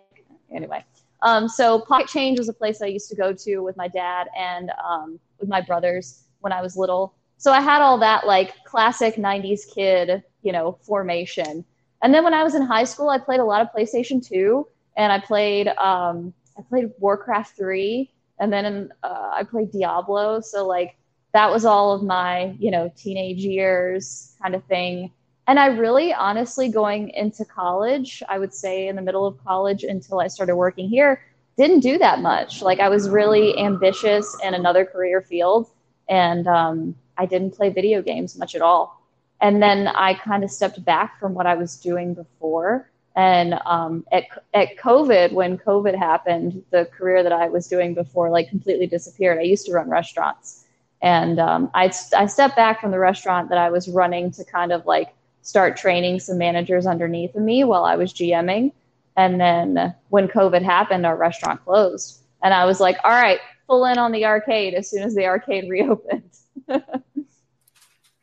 Anyway, 0.54 0.84
um, 1.22 1.48
so 1.48 1.80
Pocket 1.80 2.10
Change 2.10 2.38
was 2.38 2.50
a 2.50 2.54
place 2.54 2.82
I 2.82 2.88
used 2.88 3.10
to 3.10 3.16
go 3.16 3.32
to 3.32 3.60
with 3.60 3.78
my 3.78 3.88
dad 3.88 4.28
and 4.38 4.72
um, 4.84 5.20
with 5.40 5.48
my 5.48 5.62
brothers 5.62 6.26
when 6.42 6.54
I 6.54 6.62
was 6.62 6.78
little. 6.78 7.14
So 7.38 7.52
I 7.52 7.62
had 7.62 7.82
all 7.82 7.98
that 8.00 8.26
like 8.28 8.64
classic 8.66 9.16
'90s 9.16 9.62
kid, 9.74 10.24
you 10.42 10.52
know, 10.52 10.78
formation. 10.82 11.64
And 12.02 12.14
then 12.14 12.24
when 12.24 12.34
I 12.34 12.44
was 12.44 12.56
in 12.56 12.62
high 12.62 12.86
school, 12.86 13.10
I 13.10 13.18
played 13.18 13.40
a 13.40 13.46
lot 13.46 13.62
of 13.62 13.68
PlayStation 13.76 14.26
2, 14.26 14.66
and 14.98 15.12
I 15.12 15.20
played 15.20 15.68
um, 15.68 16.34
I 16.58 16.62
played 16.64 16.92
Warcraft 17.00 17.56
3, 17.58 18.12
and 18.40 18.52
then 18.52 18.92
uh, 19.04 19.32
I 19.34 19.44
played 19.44 19.72
Diablo. 19.72 20.42
So 20.42 20.68
like 20.68 20.96
that 21.34 21.52
was 21.52 21.66
all 21.66 21.94
of 21.94 22.04
my 22.04 22.56
you 22.60 22.72
know 22.72 22.92
teenage 22.96 23.44
years 23.44 24.36
kind 24.42 24.56
of 24.56 24.64
thing 24.66 25.12
and 25.50 25.60
I 25.60 25.66
really 25.66 26.14
honestly 26.14 26.70
going 26.70 27.10
into 27.10 27.44
college, 27.44 28.22
I 28.30 28.38
would 28.38 28.54
say 28.54 28.88
in 28.88 28.96
the 28.96 29.02
middle 29.02 29.26
of 29.26 29.44
college 29.44 29.84
until 29.84 30.20
I 30.20 30.28
started 30.28 30.56
working 30.56 30.88
here, 30.88 31.24
didn't 31.58 31.80
do 31.80 31.98
that 31.98 32.20
much. 32.20 32.62
Like 32.62 32.80
I 32.80 32.88
was 32.88 33.10
really 33.10 33.58
ambitious 33.58 34.38
in 34.44 34.54
another 34.54 34.86
career 34.86 35.24
field 35.24 35.72
and 36.10 36.48
um, 36.48 36.96
I 37.18 37.26
didn't 37.26 37.52
play 37.52 37.70
video 37.70 38.02
games 38.02 38.38
much 38.38 38.56
at 38.56 38.62
all. 38.62 39.02
And 39.40 39.62
then 39.62 39.88
I 39.88 40.16
kind 40.16 40.44
of 40.44 40.52
stepped 40.52 40.84
back 40.84 41.20
from 41.20 41.34
what 41.34 41.46
I 41.46 41.56
was 41.56 41.78
doing 41.78 42.14
before. 42.14 42.90
And 43.16 43.60
um, 43.66 44.06
at, 44.12 44.26
at 44.54 44.78
COVID, 44.78 45.32
when 45.32 45.58
COVID 45.58 45.98
happened, 45.98 46.64
the 46.72 46.86
career 46.86 47.24
that 47.24 47.32
I 47.32 47.48
was 47.48 47.68
doing 47.68 47.94
before 47.94 48.30
like 48.30 48.50
completely 48.50 48.88
disappeared. 48.88 49.38
I 49.38 49.44
used 49.44 49.66
to 49.68 49.74
run 49.74 49.90
restaurants. 49.90 50.66
And 51.02 51.40
um, 51.40 51.72
I, 51.74 51.92
I 52.18 52.26
stepped 52.26 52.56
back 52.58 52.82
from 52.82 52.92
the 52.92 53.00
restaurant 53.00 53.50
that 53.50 53.58
I 53.58 53.70
was 53.70 53.88
running 53.88 54.32
to 54.32 54.44
kind 54.44 54.74
of 54.74 54.86
like 54.86 55.14
start 55.42 55.78
training 55.78 56.20
some 56.20 56.38
managers 56.38 56.86
underneath 56.86 57.36
of 57.36 57.42
me 57.42 57.64
while 57.64 57.86
I 57.86 57.96
was 57.96 58.14
GMing. 58.14 58.74
And 59.16 59.40
then 59.40 59.96
when 60.10 60.28
COVID 60.28 60.62
happened, 60.62 61.06
our 61.06 61.16
restaurant 61.16 61.64
closed. 61.64 62.20
And 62.42 62.54
I 62.54 62.66
was 62.66 62.80
like, 62.80 62.98
all 63.04 63.12
right, 63.12 63.40
full 63.70 63.86
in 63.86 64.00
on 64.00 64.12
the 64.12 64.26
arcade 64.26 64.74
as 64.74 64.90
soon 64.90 65.04
as 65.04 65.14
the 65.16 65.28
arcade 65.28 65.70
reopened. 65.70 66.32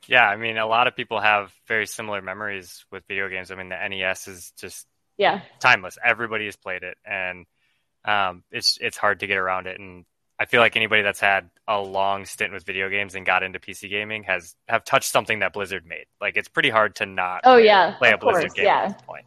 yeah, 0.07 0.29
I 0.29 0.37
mean, 0.37 0.59
a 0.59 0.67
lot 0.67 0.89
of 0.89 0.97
people 0.97 1.21
have 1.21 1.53
very 1.69 1.87
similar 1.87 2.21
memories 2.21 2.85
with 2.91 3.05
video 3.07 3.29
games. 3.29 3.51
I 3.51 3.55
mean, 3.55 3.71
the 3.71 3.89
NES 3.89 4.29
is 4.29 4.53
just 4.59 4.87
yeah 5.17 5.41
timeless. 5.61 5.97
Everybody 6.05 6.45
has 6.47 6.57
played 6.57 6.83
it, 6.83 6.99
and 7.05 7.47
um, 8.05 8.43
it's 8.51 8.77
it's 8.81 8.97
hard 8.97 9.21
to 9.21 9.27
get 9.27 9.39
around 9.39 9.69
it. 9.69 9.79
And 9.79 10.05
I 10.39 10.45
feel 10.45 10.61
like 10.61 10.77
anybody 10.77 11.03
that's 11.03 11.21
had 11.21 11.49
a 11.67 11.81
long 11.81 12.27
stint 12.27 12.53
with 12.53 12.65
video 12.65 12.91
games 12.91 13.15
and 13.15 13.25
got 13.25 13.43
into 13.43 13.59
PC 13.59 13.89
gaming 13.89 14.25
has 14.25 14.55
have 14.69 14.85
touched 14.85 15.11
something 15.11 15.39
that 15.39 15.53
Blizzard 15.53 15.87
made. 15.87 16.07
Like 16.21 16.37
it's 16.37 16.49
pretty 16.49 16.71
hard 16.71 16.97
to 16.97 17.07
not 17.07 17.43
oh 17.45 17.57
yeah 17.57 17.95
play 17.99 18.11
a 18.11 18.19
Blizzard 18.19 18.53
game 18.55 18.67
yeah. 18.67 18.83
at 18.83 18.89
this 18.89 19.03
point. 19.03 19.25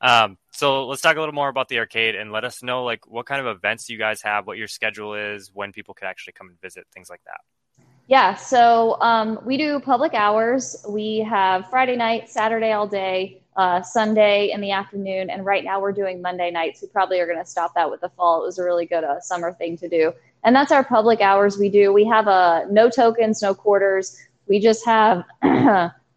Um, 0.00 0.38
so 0.52 0.86
let's 0.86 1.02
talk 1.02 1.16
a 1.16 1.20
little 1.20 1.34
more 1.34 1.48
about 1.48 1.68
the 1.68 1.78
arcade 1.78 2.14
and 2.14 2.32
let 2.32 2.44
us 2.44 2.62
know 2.62 2.84
like 2.84 3.06
what 3.06 3.26
kind 3.26 3.44
of 3.44 3.56
events 3.56 3.88
you 3.88 3.98
guys 3.98 4.22
have, 4.22 4.46
what 4.46 4.58
your 4.58 4.68
schedule 4.68 5.14
is, 5.14 5.50
when 5.52 5.72
people 5.72 5.94
could 5.94 6.06
actually 6.06 6.34
come 6.34 6.48
and 6.48 6.60
visit, 6.60 6.86
things 6.92 7.10
like 7.10 7.20
that. 7.24 7.84
Yeah, 8.06 8.36
so 8.36 8.96
um, 9.00 9.38
we 9.44 9.56
do 9.56 9.80
public 9.80 10.14
hours. 10.14 10.84
We 10.88 11.18
have 11.18 11.68
Friday 11.68 11.96
night, 11.96 12.30
Saturday 12.30 12.72
all 12.72 12.86
day, 12.86 13.42
uh, 13.56 13.82
Sunday 13.82 14.50
in 14.52 14.60
the 14.60 14.70
afternoon, 14.70 15.28
and 15.28 15.44
right 15.44 15.62
now 15.62 15.80
we're 15.80 15.92
doing 15.92 16.22
Monday 16.22 16.50
nights. 16.50 16.80
We 16.80 16.88
probably 16.88 17.20
are 17.20 17.26
going 17.26 17.38
to 17.38 17.44
stop 17.44 17.74
that 17.74 17.90
with 17.90 18.00
the 18.00 18.08
fall. 18.10 18.40
It 18.40 18.46
was 18.46 18.58
a 18.58 18.64
really 18.64 18.86
good 18.86 19.04
uh, 19.04 19.20
summer 19.20 19.52
thing 19.52 19.76
to 19.78 19.88
do 19.88 20.12
and 20.44 20.54
that's 20.54 20.72
our 20.72 20.84
public 20.84 21.20
hours 21.20 21.58
we 21.58 21.68
do 21.68 21.92
we 21.92 22.04
have 22.04 22.26
a 22.26 22.66
no 22.70 22.88
tokens 22.88 23.42
no 23.42 23.54
quarters 23.54 24.16
we 24.46 24.58
just 24.58 24.84
have 24.84 25.24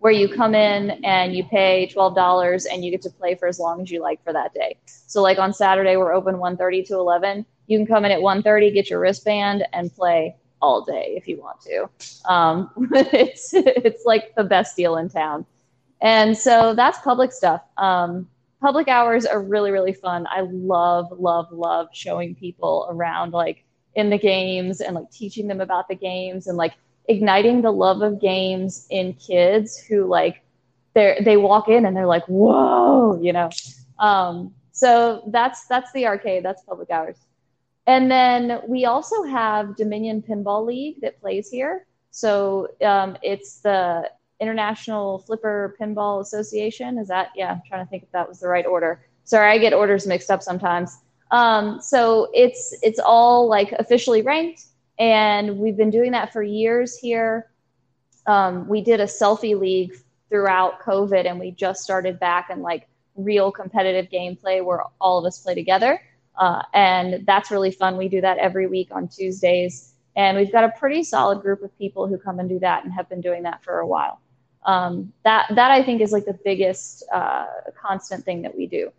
where 0.01 0.11
you 0.11 0.27
come 0.27 0.55
in 0.55 0.89
and 1.05 1.35
you 1.35 1.43
pay 1.43 1.87
$12 1.95 2.65
and 2.71 2.83
you 2.83 2.89
get 2.89 3.03
to 3.03 3.09
play 3.09 3.35
for 3.35 3.47
as 3.47 3.59
long 3.59 3.81
as 3.81 3.91
you 3.91 4.01
like 4.01 4.23
for 4.23 4.33
that 4.33 4.51
day. 4.53 4.75
So 4.85 5.21
like 5.21 5.37
on 5.37 5.53
saturday 5.53 5.95
we're 5.95 6.11
open 6.11 6.35
1.30 6.35 6.87
to 6.87 6.95
11 6.95 7.45
you 7.67 7.77
can 7.77 7.87
come 7.87 8.03
in 8.03 8.11
at 8.11 8.19
1.30 8.19 8.73
get 8.73 8.89
your 8.89 8.99
wristband 8.99 9.63
and 9.73 9.93
play 9.95 10.35
all 10.61 10.83
day 10.83 11.13
if 11.15 11.27
you 11.27 11.39
want 11.39 11.61
to. 11.61 11.89
Um, 12.25 12.69
it's 12.91 13.53
it's 13.53 14.05
like 14.05 14.35
the 14.35 14.43
best 14.43 14.75
deal 14.75 14.97
in 14.97 15.09
town. 15.09 15.45
And 16.01 16.37
so 16.37 16.73
that's 16.75 16.99
public 16.99 17.31
stuff. 17.31 17.61
Um, 17.77 18.27
public 18.59 18.87
hours 18.87 19.25
are 19.25 19.41
really 19.41 19.71
really 19.71 19.93
fun. 19.93 20.27
I 20.29 20.41
love 20.41 21.07
love 21.11 21.47
love 21.51 21.87
showing 21.93 22.35
people 22.35 22.87
around 22.89 23.33
like 23.33 23.63
in 23.95 24.09
the 24.09 24.17
games 24.17 24.81
and 24.81 24.95
like 24.95 25.09
teaching 25.11 25.47
them 25.47 25.61
about 25.61 25.87
the 25.87 25.95
games 25.95 26.47
and 26.47 26.57
like 26.57 26.73
igniting 27.11 27.61
the 27.61 27.71
love 27.71 28.01
of 28.01 28.21
games 28.21 28.87
in 28.89 29.13
kids 29.13 29.77
who 29.77 30.05
like 30.05 30.41
they 30.93 31.21
they 31.23 31.37
walk 31.37 31.67
in 31.67 31.85
and 31.85 31.95
they're 31.95 32.07
like 32.07 32.25
whoa 32.27 33.19
you 33.21 33.33
know? 33.33 33.49
Um, 33.99 34.53
so 34.71 35.23
that's 35.27 35.67
that's 35.67 35.91
the 35.91 36.07
arcade 36.07 36.43
that's 36.43 36.63
public 36.63 36.89
hours. 36.89 37.17
And 37.87 38.09
then 38.09 38.61
we 38.67 38.85
also 38.85 39.23
have 39.23 39.75
dominion 39.75 40.21
pinball 40.21 40.65
league 40.65 41.01
that 41.01 41.19
plays 41.19 41.49
here. 41.49 41.85
So 42.11 42.69
um, 42.81 43.17
it's 43.21 43.59
the 43.59 44.09
international 44.39 45.19
flipper 45.19 45.75
pinball 45.79 46.21
association. 46.21 46.97
Is 46.97 47.07
that 47.09 47.29
yeah 47.35 47.51
i'm 47.51 47.61
trying 47.67 47.85
to 47.85 47.89
think 47.89 48.03
if 48.03 48.11
that 48.11 48.27
was 48.27 48.39
the 48.39 48.47
right 48.47 48.65
order. 48.65 49.01
Sorry 49.23 49.51
i 49.51 49.57
get 49.57 49.73
orders 49.73 50.07
mixed 50.07 50.31
up 50.31 50.41
sometimes. 50.41 50.97
Um, 51.31 51.81
so 51.81 52.29
it's 52.33 52.75
it's 52.81 52.99
all 52.99 53.47
like 53.47 53.71
officially 53.73 54.21
ranked. 54.21 54.65
And 55.01 55.57
we've 55.57 55.75
been 55.75 55.89
doing 55.89 56.11
that 56.11 56.31
for 56.31 56.43
years 56.43 56.95
here. 56.95 57.49
Um, 58.27 58.67
we 58.67 58.81
did 58.81 58.99
a 58.99 59.05
selfie 59.05 59.59
league 59.59 59.95
throughout 60.29 60.79
COVID, 60.79 61.25
and 61.25 61.39
we 61.39 61.49
just 61.49 61.81
started 61.81 62.19
back 62.19 62.51
in 62.51 62.61
like 62.61 62.87
real 63.15 63.51
competitive 63.51 64.11
gameplay 64.11 64.63
where 64.63 64.83
all 65.01 65.17
of 65.17 65.25
us 65.25 65.39
play 65.39 65.55
together. 65.55 65.99
Uh, 66.37 66.61
and 66.75 67.25
that's 67.25 67.49
really 67.49 67.71
fun. 67.71 67.97
We 67.97 68.09
do 68.09 68.21
that 68.21 68.37
every 68.37 68.67
week 68.67 68.89
on 68.91 69.07
Tuesdays. 69.07 69.93
And 70.15 70.37
we've 70.37 70.51
got 70.51 70.65
a 70.65 70.69
pretty 70.77 71.03
solid 71.03 71.41
group 71.41 71.63
of 71.63 71.75
people 71.79 72.05
who 72.05 72.19
come 72.19 72.39
and 72.39 72.47
do 72.47 72.59
that 72.59 72.83
and 72.83 72.93
have 72.93 73.09
been 73.09 73.21
doing 73.21 73.41
that 73.41 73.63
for 73.63 73.79
a 73.79 73.87
while. 73.87 74.21
Um, 74.67 75.11
that, 75.23 75.47
that 75.55 75.71
I 75.71 75.81
think 75.81 76.01
is 76.01 76.11
like 76.11 76.25
the 76.25 76.37
biggest 76.45 77.03
uh, 77.11 77.47
constant 77.75 78.23
thing 78.23 78.43
that 78.43 78.55
we 78.55 78.67
do. 78.67 78.91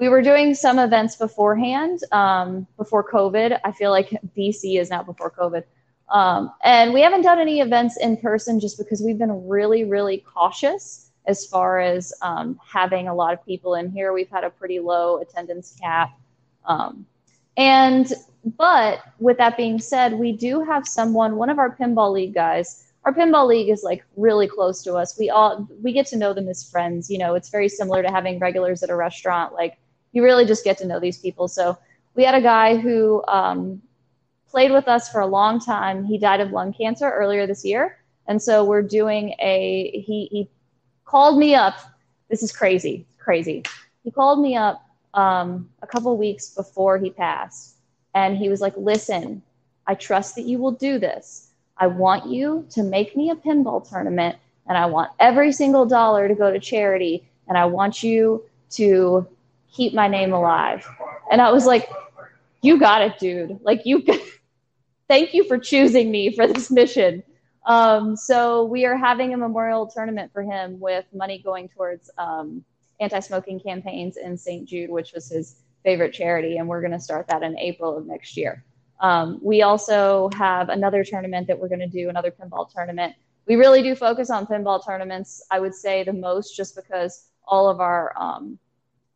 We 0.00 0.08
were 0.08 0.22
doing 0.22 0.54
some 0.54 0.78
events 0.78 1.16
beforehand, 1.16 2.00
um, 2.10 2.66
before 2.78 3.06
COVID. 3.06 3.60
I 3.62 3.72
feel 3.72 3.90
like 3.90 4.08
BC 4.34 4.80
is 4.80 4.88
now 4.88 5.02
before 5.02 5.30
COVID. 5.30 5.62
Um, 6.08 6.50
and 6.64 6.94
we 6.94 7.02
haven't 7.02 7.20
done 7.20 7.38
any 7.38 7.60
events 7.60 7.98
in 7.98 8.16
person 8.16 8.58
just 8.58 8.78
because 8.78 9.02
we've 9.02 9.18
been 9.18 9.46
really, 9.46 9.84
really 9.84 10.24
cautious 10.26 11.10
as 11.26 11.44
far 11.44 11.80
as 11.80 12.14
um, 12.22 12.58
having 12.66 13.08
a 13.08 13.14
lot 13.14 13.34
of 13.34 13.44
people 13.44 13.74
in 13.74 13.90
here. 13.90 14.14
We've 14.14 14.30
had 14.30 14.42
a 14.42 14.48
pretty 14.48 14.80
low 14.80 15.18
attendance 15.18 15.76
cap. 15.78 16.18
Um, 16.64 17.04
and, 17.58 18.10
but 18.56 19.00
with 19.18 19.36
that 19.36 19.58
being 19.58 19.78
said, 19.78 20.14
we 20.14 20.32
do 20.32 20.64
have 20.64 20.88
someone, 20.88 21.36
one 21.36 21.50
of 21.50 21.58
our 21.58 21.76
pinball 21.76 22.10
league 22.10 22.32
guys, 22.32 22.86
our 23.04 23.12
pinball 23.12 23.46
league 23.46 23.68
is 23.68 23.82
like 23.82 24.02
really 24.16 24.48
close 24.48 24.82
to 24.84 24.94
us. 24.94 25.18
We 25.18 25.28
all, 25.28 25.68
we 25.82 25.92
get 25.92 26.06
to 26.06 26.16
know 26.16 26.32
them 26.32 26.48
as 26.48 26.64
friends. 26.64 27.10
You 27.10 27.18
know, 27.18 27.34
it's 27.34 27.50
very 27.50 27.68
similar 27.68 28.02
to 28.02 28.10
having 28.10 28.38
regulars 28.38 28.82
at 28.82 28.88
a 28.88 28.96
restaurant. 28.96 29.52
Like 29.52 29.76
you 30.12 30.22
really 30.22 30.44
just 30.44 30.64
get 30.64 30.78
to 30.78 30.86
know 30.86 31.00
these 31.00 31.18
people. 31.18 31.48
So 31.48 31.78
we 32.14 32.24
had 32.24 32.34
a 32.34 32.40
guy 32.40 32.76
who 32.76 33.24
um, 33.28 33.80
played 34.48 34.72
with 34.72 34.88
us 34.88 35.08
for 35.08 35.20
a 35.20 35.26
long 35.26 35.60
time. 35.60 36.04
He 36.04 36.18
died 36.18 36.40
of 36.40 36.50
lung 36.50 36.72
cancer 36.72 37.10
earlier 37.10 37.46
this 37.46 37.64
year. 37.64 37.98
And 38.26 38.40
so 38.40 38.64
we're 38.64 38.82
doing 38.82 39.34
a, 39.40 40.02
he, 40.06 40.28
he 40.30 40.48
called 41.04 41.38
me 41.38 41.54
up. 41.54 41.76
This 42.28 42.42
is 42.42 42.52
crazy, 42.52 43.06
crazy. 43.18 43.62
He 44.04 44.10
called 44.10 44.40
me 44.40 44.56
up 44.56 44.84
um, 45.14 45.68
a 45.82 45.86
couple 45.86 46.16
weeks 46.16 46.54
before 46.54 46.98
he 46.98 47.10
passed. 47.10 47.76
And 48.14 48.36
he 48.36 48.48
was 48.48 48.60
like, 48.60 48.74
listen, 48.76 49.42
I 49.86 49.94
trust 49.94 50.34
that 50.36 50.44
you 50.44 50.58
will 50.58 50.72
do 50.72 50.98
this. 50.98 51.48
I 51.76 51.86
want 51.86 52.26
you 52.26 52.66
to 52.70 52.82
make 52.82 53.16
me 53.16 53.30
a 53.30 53.34
pinball 53.34 53.88
tournament, 53.88 54.36
and 54.68 54.76
I 54.76 54.86
want 54.86 55.10
every 55.18 55.50
single 55.50 55.86
dollar 55.86 56.28
to 56.28 56.34
go 56.34 56.52
to 56.52 56.60
charity, 56.60 57.26
and 57.48 57.56
I 57.56 57.64
want 57.64 58.02
you 58.02 58.44
to 58.72 59.26
keep 59.72 59.94
my 59.94 60.08
name 60.08 60.32
alive. 60.32 60.86
And 61.30 61.40
I 61.40 61.50
was 61.50 61.66
like, 61.66 61.88
you 62.62 62.78
got 62.78 63.02
it, 63.02 63.18
dude. 63.18 63.60
Like, 63.62 63.82
you, 63.84 64.04
thank 65.08 65.34
you 65.34 65.44
for 65.44 65.58
choosing 65.58 66.10
me 66.10 66.34
for 66.34 66.46
this 66.46 66.70
mission. 66.70 67.22
Um, 67.66 68.16
so 68.16 68.64
we 68.64 68.86
are 68.86 68.96
having 68.96 69.34
a 69.34 69.36
memorial 69.36 69.86
tournament 69.86 70.32
for 70.32 70.42
him 70.42 70.80
with 70.80 71.04
money 71.12 71.40
going 71.42 71.68
towards 71.68 72.10
um, 72.18 72.64
anti-smoking 73.00 73.60
campaigns 73.60 74.16
in 74.16 74.36
St. 74.36 74.68
Jude, 74.68 74.90
which 74.90 75.12
was 75.12 75.28
his 75.28 75.56
favorite 75.84 76.12
charity, 76.12 76.58
and 76.58 76.68
we're 76.68 76.80
going 76.80 76.92
to 76.92 77.00
start 77.00 77.26
that 77.28 77.42
in 77.42 77.58
April 77.58 77.96
of 77.96 78.06
next 78.06 78.36
year. 78.36 78.64
Um, 79.00 79.38
we 79.42 79.62
also 79.62 80.28
have 80.34 80.68
another 80.68 81.04
tournament 81.04 81.46
that 81.46 81.58
we're 81.58 81.68
going 81.68 81.80
to 81.80 81.88
do, 81.88 82.10
another 82.10 82.30
pinball 82.30 82.70
tournament. 82.70 83.14
We 83.46 83.56
really 83.56 83.82
do 83.82 83.94
focus 83.94 84.30
on 84.30 84.46
pinball 84.46 84.84
tournaments. 84.84 85.42
I 85.50 85.58
would 85.58 85.74
say 85.74 86.04
the 86.04 86.12
most, 86.12 86.54
just 86.54 86.76
because 86.76 87.28
all 87.46 87.68
of 87.68 87.80
our 87.80 88.12
um, 88.20 88.58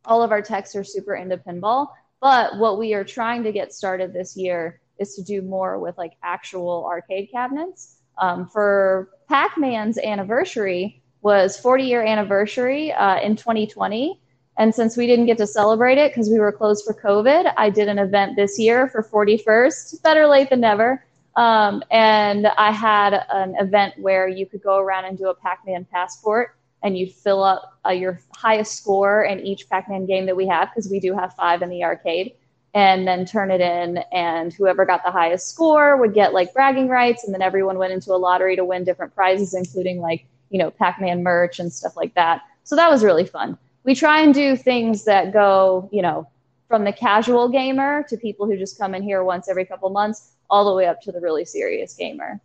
all 0.04 0.22
of 0.22 0.32
our 0.32 0.42
techs 0.42 0.74
are 0.76 0.84
super 0.84 1.14
into 1.14 1.36
pinball. 1.36 1.88
But 2.20 2.58
what 2.58 2.78
we 2.78 2.94
are 2.94 3.04
trying 3.04 3.42
to 3.44 3.52
get 3.52 3.72
started 3.72 4.12
this 4.12 4.36
year 4.36 4.80
is 4.98 5.14
to 5.16 5.22
do 5.22 5.42
more 5.42 5.78
with 5.78 5.98
like 5.98 6.12
actual 6.22 6.86
arcade 6.86 7.28
cabinets. 7.30 7.96
Um, 8.18 8.48
for 8.48 9.10
Pac-Man's 9.28 9.98
anniversary, 9.98 11.02
was 11.24 11.58
40 11.58 11.84
year 11.84 12.04
anniversary 12.04 12.92
uh, 12.92 13.18
in 13.18 13.34
2020. 13.34 14.20
And 14.58 14.72
since 14.72 14.96
we 14.96 15.06
didn't 15.08 15.26
get 15.26 15.38
to 15.38 15.46
celebrate 15.46 15.98
it 15.98 16.12
because 16.12 16.28
we 16.28 16.38
were 16.38 16.52
closed 16.52 16.84
for 16.84 16.94
COVID, 16.94 17.52
I 17.56 17.70
did 17.70 17.88
an 17.88 17.98
event 17.98 18.36
this 18.36 18.58
year 18.58 18.88
for 18.88 19.02
41st. 19.02 20.02
Better 20.02 20.26
late 20.28 20.50
than 20.50 20.60
never. 20.60 21.04
Um, 21.34 21.82
and 21.90 22.46
I 22.46 22.70
had 22.70 23.14
an 23.32 23.56
event 23.58 23.94
where 23.98 24.28
you 24.28 24.46
could 24.46 24.62
go 24.62 24.78
around 24.78 25.06
and 25.06 25.18
do 25.18 25.28
a 25.28 25.34
Pac 25.34 25.60
Man 25.66 25.84
passport 25.90 26.56
and 26.84 26.96
you 26.96 27.08
fill 27.08 27.42
up 27.42 27.80
uh, 27.84 27.90
your 27.90 28.20
highest 28.36 28.76
score 28.76 29.24
in 29.24 29.40
each 29.40 29.68
Pac 29.68 29.88
Man 29.88 30.06
game 30.06 30.26
that 30.26 30.36
we 30.36 30.46
have 30.46 30.68
because 30.70 30.88
we 30.88 31.00
do 31.00 31.14
have 31.14 31.34
five 31.34 31.62
in 31.62 31.70
the 31.70 31.82
arcade. 31.82 32.34
And 32.74 33.06
then 33.06 33.24
turn 33.24 33.52
it 33.52 33.60
in, 33.60 33.98
and 34.10 34.52
whoever 34.52 34.84
got 34.84 35.04
the 35.04 35.10
highest 35.12 35.48
score 35.48 35.96
would 35.96 36.12
get 36.12 36.34
like 36.34 36.52
bragging 36.52 36.88
rights, 36.88 37.22
and 37.22 37.32
then 37.32 37.40
everyone 37.40 37.78
went 37.78 37.92
into 37.92 38.12
a 38.12 38.18
lottery 38.18 38.56
to 38.56 38.64
win 38.64 38.82
different 38.82 39.14
prizes, 39.14 39.54
including 39.54 40.00
like 40.00 40.26
you 40.54 40.58
know, 40.58 40.70
Pac-Man 40.70 41.24
merch 41.24 41.58
and 41.58 41.72
stuff 41.72 41.96
like 41.96 42.14
that. 42.14 42.42
So 42.62 42.76
that 42.76 42.88
was 42.88 43.02
really 43.02 43.26
fun. 43.26 43.58
We 43.82 43.96
try 43.96 44.20
and 44.20 44.32
do 44.32 44.56
things 44.56 45.04
that 45.04 45.32
go, 45.32 45.88
you 45.92 46.00
know, 46.00 46.28
from 46.68 46.84
the 46.84 46.92
casual 46.92 47.48
gamer 47.48 48.04
to 48.08 48.16
people 48.16 48.46
who 48.46 48.56
just 48.56 48.78
come 48.78 48.94
in 48.94 49.02
here 49.02 49.24
once 49.24 49.48
every 49.48 49.64
couple 49.64 49.90
months, 49.90 50.30
all 50.48 50.64
the 50.64 50.72
way 50.72 50.86
up 50.86 51.00
to 51.02 51.12
the 51.12 51.20
really 51.20 51.44
serious 51.44 51.94
gamer. 51.94 52.40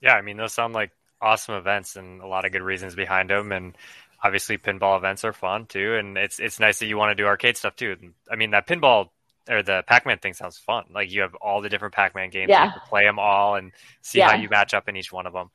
Yeah, 0.00 0.14
I 0.14 0.22
mean, 0.22 0.36
those 0.36 0.52
sound 0.52 0.74
like 0.74 0.92
awesome 1.24 1.54
events 1.54 1.96
and 1.96 2.20
a 2.20 2.26
lot 2.26 2.44
of 2.44 2.52
good 2.52 2.62
reasons 2.62 2.94
behind 2.94 3.30
them. 3.30 3.52
And 3.52 3.76
obviously, 4.22 4.58
pinball 4.58 4.98
events 4.98 5.24
are 5.24 5.32
fun 5.32 5.66
too. 5.66 5.94
And 5.94 6.16
it's 6.18 6.38
it's 6.38 6.60
nice 6.60 6.78
that 6.78 6.86
you 6.86 6.96
want 6.96 7.10
to 7.10 7.22
do 7.22 7.26
arcade 7.26 7.56
stuff 7.56 7.76
too. 7.76 7.96
I 8.30 8.36
mean, 8.36 8.50
that 8.50 8.66
pinball 8.66 9.08
or 9.48 9.62
the 9.62 9.84
Pac-Man 9.86 10.18
thing 10.18 10.34
sounds 10.34 10.58
fun. 10.58 10.84
Like 10.92 11.10
you 11.10 11.22
have 11.22 11.34
all 11.34 11.60
the 11.60 11.68
different 11.68 11.94
Pac-Man 11.94 12.30
games, 12.30 12.48
yeah. 12.48 12.66
you 12.66 12.70
can 12.72 12.80
play 12.88 13.04
them 13.04 13.18
all 13.18 13.56
and 13.56 13.72
see 14.02 14.18
yeah. 14.18 14.30
how 14.30 14.36
you 14.36 14.48
match 14.48 14.74
up 14.74 14.88
in 14.88 14.96
each 14.96 15.12
one 15.12 15.26
of 15.26 15.32
them. 15.32 15.50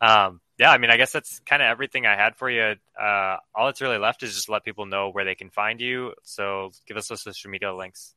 Um, 0.00 0.40
yeah, 0.58 0.70
I 0.70 0.78
mean, 0.78 0.90
I 0.90 0.96
guess 0.96 1.12
that's 1.12 1.40
kind 1.40 1.62
of 1.62 1.66
everything 1.66 2.06
I 2.06 2.14
had 2.14 2.36
for 2.36 2.48
you. 2.48 2.76
Uh, 3.00 3.36
all 3.54 3.66
that's 3.66 3.80
really 3.80 3.98
left 3.98 4.22
is 4.22 4.34
just 4.34 4.48
let 4.48 4.64
people 4.64 4.86
know 4.86 5.10
where 5.10 5.24
they 5.24 5.34
can 5.34 5.50
find 5.50 5.80
you. 5.80 6.14
So 6.22 6.70
give 6.86 6.96
us 6.96 7.08
those 7.08 7.22
social 7.22 7.50
media 7.50 7.74
links. 7.74 8.14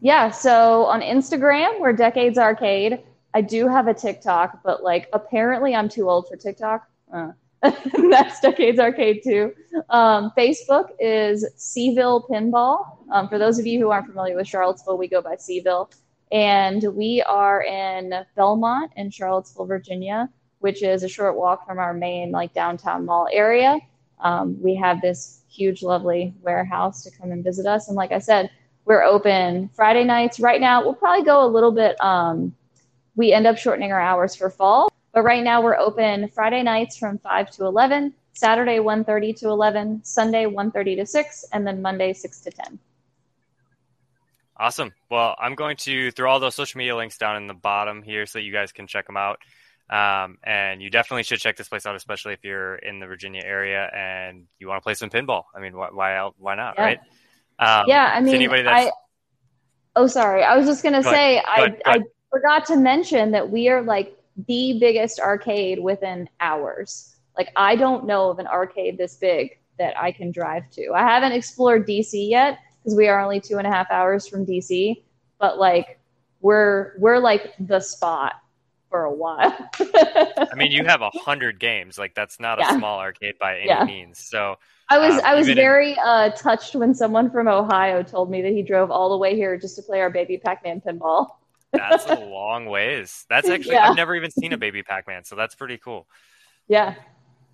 Yeah, 0.00 0.30
so 0.30 0.86
on 0.86 1.00
Instagram, 1.00 1.78
we're 1.78 1.92
Decades 1.92 2.38
Arcade. 2.38 3.00
I 3.34 3.40
do 3.40 3.68
have 3.68 3.88
a 3.88 3.94
TikTok, 3.94 4.62
but 4.62 4.82
like 4.82 5.08
apparently 5.12 5.74
I'm 5.74 5.88
too 5.88 6.08
old 6.08 6.28
for 6.28 6.36
TikTok. 6.36 6.88
Uh, 7.12 7.32
that's 7.62 8.40
Decades 8.40 8.78
Arcade 8.78 9.20
too. 9.22 9.52
Um, 9.90 10.32
Facebook 10.36 10.90
is 10.98 11.44
C'ville 11.56 12.26
Pinball. 12.28 12.98
Um, 13.12 13.28
for 13.28 13.38
those 13.38 13.58
of 13.58 13.66
you 13.66 13.78
who 13.78 13.90
aren't 13.90 14.06
familiar 14.06 14.36
with 14.36 14.48
Charlottesville, 14.48 14.96
we 14.96 15.08
go 15.08 15.20
by 15.20 15.36
C'ville. 15.36 15.90
And 16.32 16.84
we 16.94 17.22
are 17.22 17.62
in 17.62 18.14
Belmont 18.36 18.92
in 18.96 19.10
Charlottesville, 19.10 19.66
Virginia 19.66 20.30
which 20.60 20.82
is 20.82 21.02
a 21.02 21.08
short 21.08 21.36
walk 21.36 21.66
from 21.66 21.78
our 21.78 21.92
main 21.92 22.30
like 22.30 22.54
downtown 22.54 23.04
mall 23.04 23.28
area. 23.32 23.78
Um, 24.20 24.60
we 24.62 24.74
have 24.76 25.00
this 25.00 25.42
huge, 25.50 25.82
lovely 25.82 26.34
warehouse 26.42 27.02
to 27.04 27.10
come 27.10 27.32
and 27.32 27.42
visit 27.42 27.66
us. 27.66 27.88
And 27.88 27.96
like 27.96 28.12
I 28.12 28.18
said, 28.18 28.50
we're 28.84 29.02
open 29.02 29.70
Friday 29.74 30.04
nights. 30.04 30.38
Right 30.38 30.60
now, 30.60 30.82
we'll 30.82 30.94
probably 30.94 31.24
go 31.24 31.44
a 31.44 31.48
little 31.48 31.72
bit. 31.72 32.00
Um, 32.02 32.54
we 33.20 33.34
end 33.34 33.46
up 33.46 33.58
shortening 33.58 33.92
our 33.92 34.00
hours 34.00 34.34
for 34.34 34.48
fall, 34.48 34.90
but 35.12 35.22
right 35.22 35.44
now 35.44 35.60
we're 35.60 35.76
open 35.76 36.26
Friday 36.28 36.62
nights 36.62 36.96
from 36.96 37.18
5 37.18 37.50
to 37.50 37.66
11, 37.66 38.14
Saturday 38.32 38.78
1:30 38.78 39.36
to 39.40 39.48
11, 39.48 40.02
Sunday 40.02 40.46
1:30 40.46 40.96
to 40.96 41.06
6, 41.06 41.44
and 41.52 41.66
then 41.66 41.82
Monday 41.82 42.14
6 42.14 42.40
to 42.40 42.50
10. 42.50 42.78
Awesome. 44.56 44.92
Well, 45.10 45.36
I'm 45.38 45.54
going 45.54 45.76
to 45.84 46.10
throw 46.12 46.30
all 46.30 46.40
those 46.40 46.54
social 46.54 46.78
media 46.78 46.96
links 46.96 47.18
down 47.18 47.36
in 47.36 47.46
the 47.46 47.54
bottom 47.54 48.02
here 48.02 48.24
so 48.24 48.38
that 48.38 48.42
you 48.42 48.52
guys 48.52 48.72
can 48.72 48.86
check 48.86 49.06
them 49.06 49.18
out. 49.18 49.38
Um, 49.90 50.38
and 50.42 50.80
you 50.80 50.88
definitely 50.88 51.24
should 51.24 51.40
check 51.40 51.56
this 51.56 51.68
place 51.68 51.84
out, 51.84 51.96
especially 51.96 52.32
if 52.32 52.42
you're 52.42 52.76
in 52.76 53.00
the 53.00 53.06
Virginia 53.06 53.42
area 53.44 53.90
and 53.94 54.46
you 54.58 54.66
want 54.66 54.78
to 54.78 54.82
play 54.82 54.94
some 54.94 55.10
pinball. 55.10 55.44
I 55.54 55.60
mean, 55.60 55.76
why 55.76 55.88
why, 55.92 56.30
why 56.38 56.54
not, 56.54 56.76
yeah. 56.78 56.84
right? 56.84 56.98
Um, 57.58 57.84
yeah, 57.86 58.12
I 58.14 58.20
mean, 58.20 58.34
anybody 58.34 58.66
I, 58.66 58.90
oh, 59.94 60.06
sorry, 60.06 60.42
I 60.42 60.56
was 60.56 60.66
just 60.66 60.82
gonna 60.82 61.02
go 61.02 61.10
say 61.10 61.42
I 61.46 61.68
go 61.68 61.76
I 61.84 61.98
forgot 62.30 62.66
to 62.66 62.76
mention 62.76 63.30
that 63.32 63.50
we 63.50 63.68
are 63.68 63.82
like 63.82 64.16
the 64.46 64.78
biggest 64.78 65.20
arcade 65.20 65.78
within 65.78 66.28
hours. 66.40 67.16
Like, 67.36 67.52
I 67.56 67.76
don't 67.76 68.06
know 68.06 68.30
of 68.30 68.38
an 68.38 68.46
arcade 68.46 68.98
this 68.98 69.16
big 69.16 69.58
that 69.78 69.98
I 69.98 70.12
can 70.12 70.30
drive 70.30 70.70
to. 70.72 70.92
I 70.92 71.02
haven't 71.02 71.32
explored 71.32 71.86
DC 71.86 72.28
yet 72.28 72.58
because 72.78 72.96
we 72.96 73.08
are 73.08 73.20
only 73.20 73.40
two 73.40 73.58
and 73.58 73.66
a 73.66 73.70
half 73.70 73.90
hours 73.90 74.26
from 74.28 74.46
DC, 74.46 75.02
but 75.38 75.58
like 75.58 75.98
we're 76.40 76.92
we're 76.98 77.18
like 77.18 77.54
the 77.58 77.80
spot 77.80 78.34
for 78.88 79.04
a 79.04 79.12
while. 79.12 79.56
I 79.78 80.54
mean, 80.56 80.72
you 80.72 80.84
have 80.84 81.00
a 81.00 81.10
hundred 81.10 81.58
games. 81.58 81.98
Like 81.98 82.14
that's 82.14 82.40
not 82.40 82.58
yeah. 82.58 82.74
a 82.74 82.78
small 82.78 82.98
arcade 82.98 83.38
by 83.38 83.58
any 83.58 83.68
yeah. 83.68 83.84
means. 83.84 84.18
So 84.18 84.56
I 84.88 84.98
was 84.98 85.14
um, 85.14 85.22
I 85.24 85.34
was 85.34 85.48
very 85.48 85.92
in... 85.92 85.98
uh, 86.04 86.30
touched 86.30 86.74
when 86.74 86.94
someone 86.94 87.30
from 87.30 87.48
Ohio 87.48 88.02
told 88.02 88.30
me 88.30 88.42
that 88.42 88.52
he 88.52 88.62
drove 88.62 88.90
all 88.90 89.10
the 89.10 89.18
way 89.18 89.34
here 89.36 89.56
just 89.56 89.76
to 89.76 89.82
play 89.82 90.00
our 90.00 90.10
baby 90.10 90.36
Pac-Man 90.36 90.80
pinball. 90.80 91.28
That's 91.72 92.06
a 92.06 92.14
long 92.14 92.66
ways. 92.66 93.24
That's 93.28 93.48
actually 93.50 93.74
yeah. 93.74 93.90
I've 93.90 93.96
never 93.96 94.14
even 94.14 94.30
seen 94.30 94.52
a 94.52 94.58
baby 94.58 94.82
Pac-Man, 94.82 95.24
so 95.24 95.36
that's 95.36 95.54
pretty 95.54 95.78
cool. 95.78 96.06
Yeah. 96.68 96.94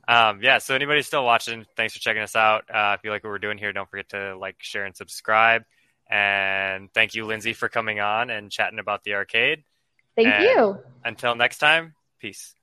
Um, 0.09 0.41
yeah, 0.43 0.59
so 0.59 0.75
anybody 0.75 1.03
still 1.03 1.25
watching, 1.25 1.67
thanks 1.77 1.95
for 1.95 2.01
checking 2.01 2.23
us 2.23 2.37
out. 2.37 2.65
Uh, 2.73 2.95
if 2.97 3.05
you 3.05 3.11
like 3.11 3.25
what 3.25 3.31
we're 3.31 3.39
doing 3.39 3.59
here, 3.59 3.73
don't 3.73 3.91
forget 3.91 4.09
to 4.11 4.37
like, 4.37 4.57
share, 4.61 4.85
and 4.85 4.97
subscribe. 4.97 5.65
And 6.09 6.93
thank 6.93 7.15
you, 7.15 7.27
Lindsay, 7.27 7.53
for 7.53 7.69
coming 7.69 7.99
on 7.99 8.31
and 8.31 8.51
chatting 8.51 8.79
about 8.79 9.03
the 9.03 9.15
arcade. 9.15 9.65
Thank 10.15 10.29
And 10.29 10.45
you. 10.45 10.79
Until 11.05 11.35
next 11.35 11.59
time, 11.59 11.95
peace. 12.21 12.55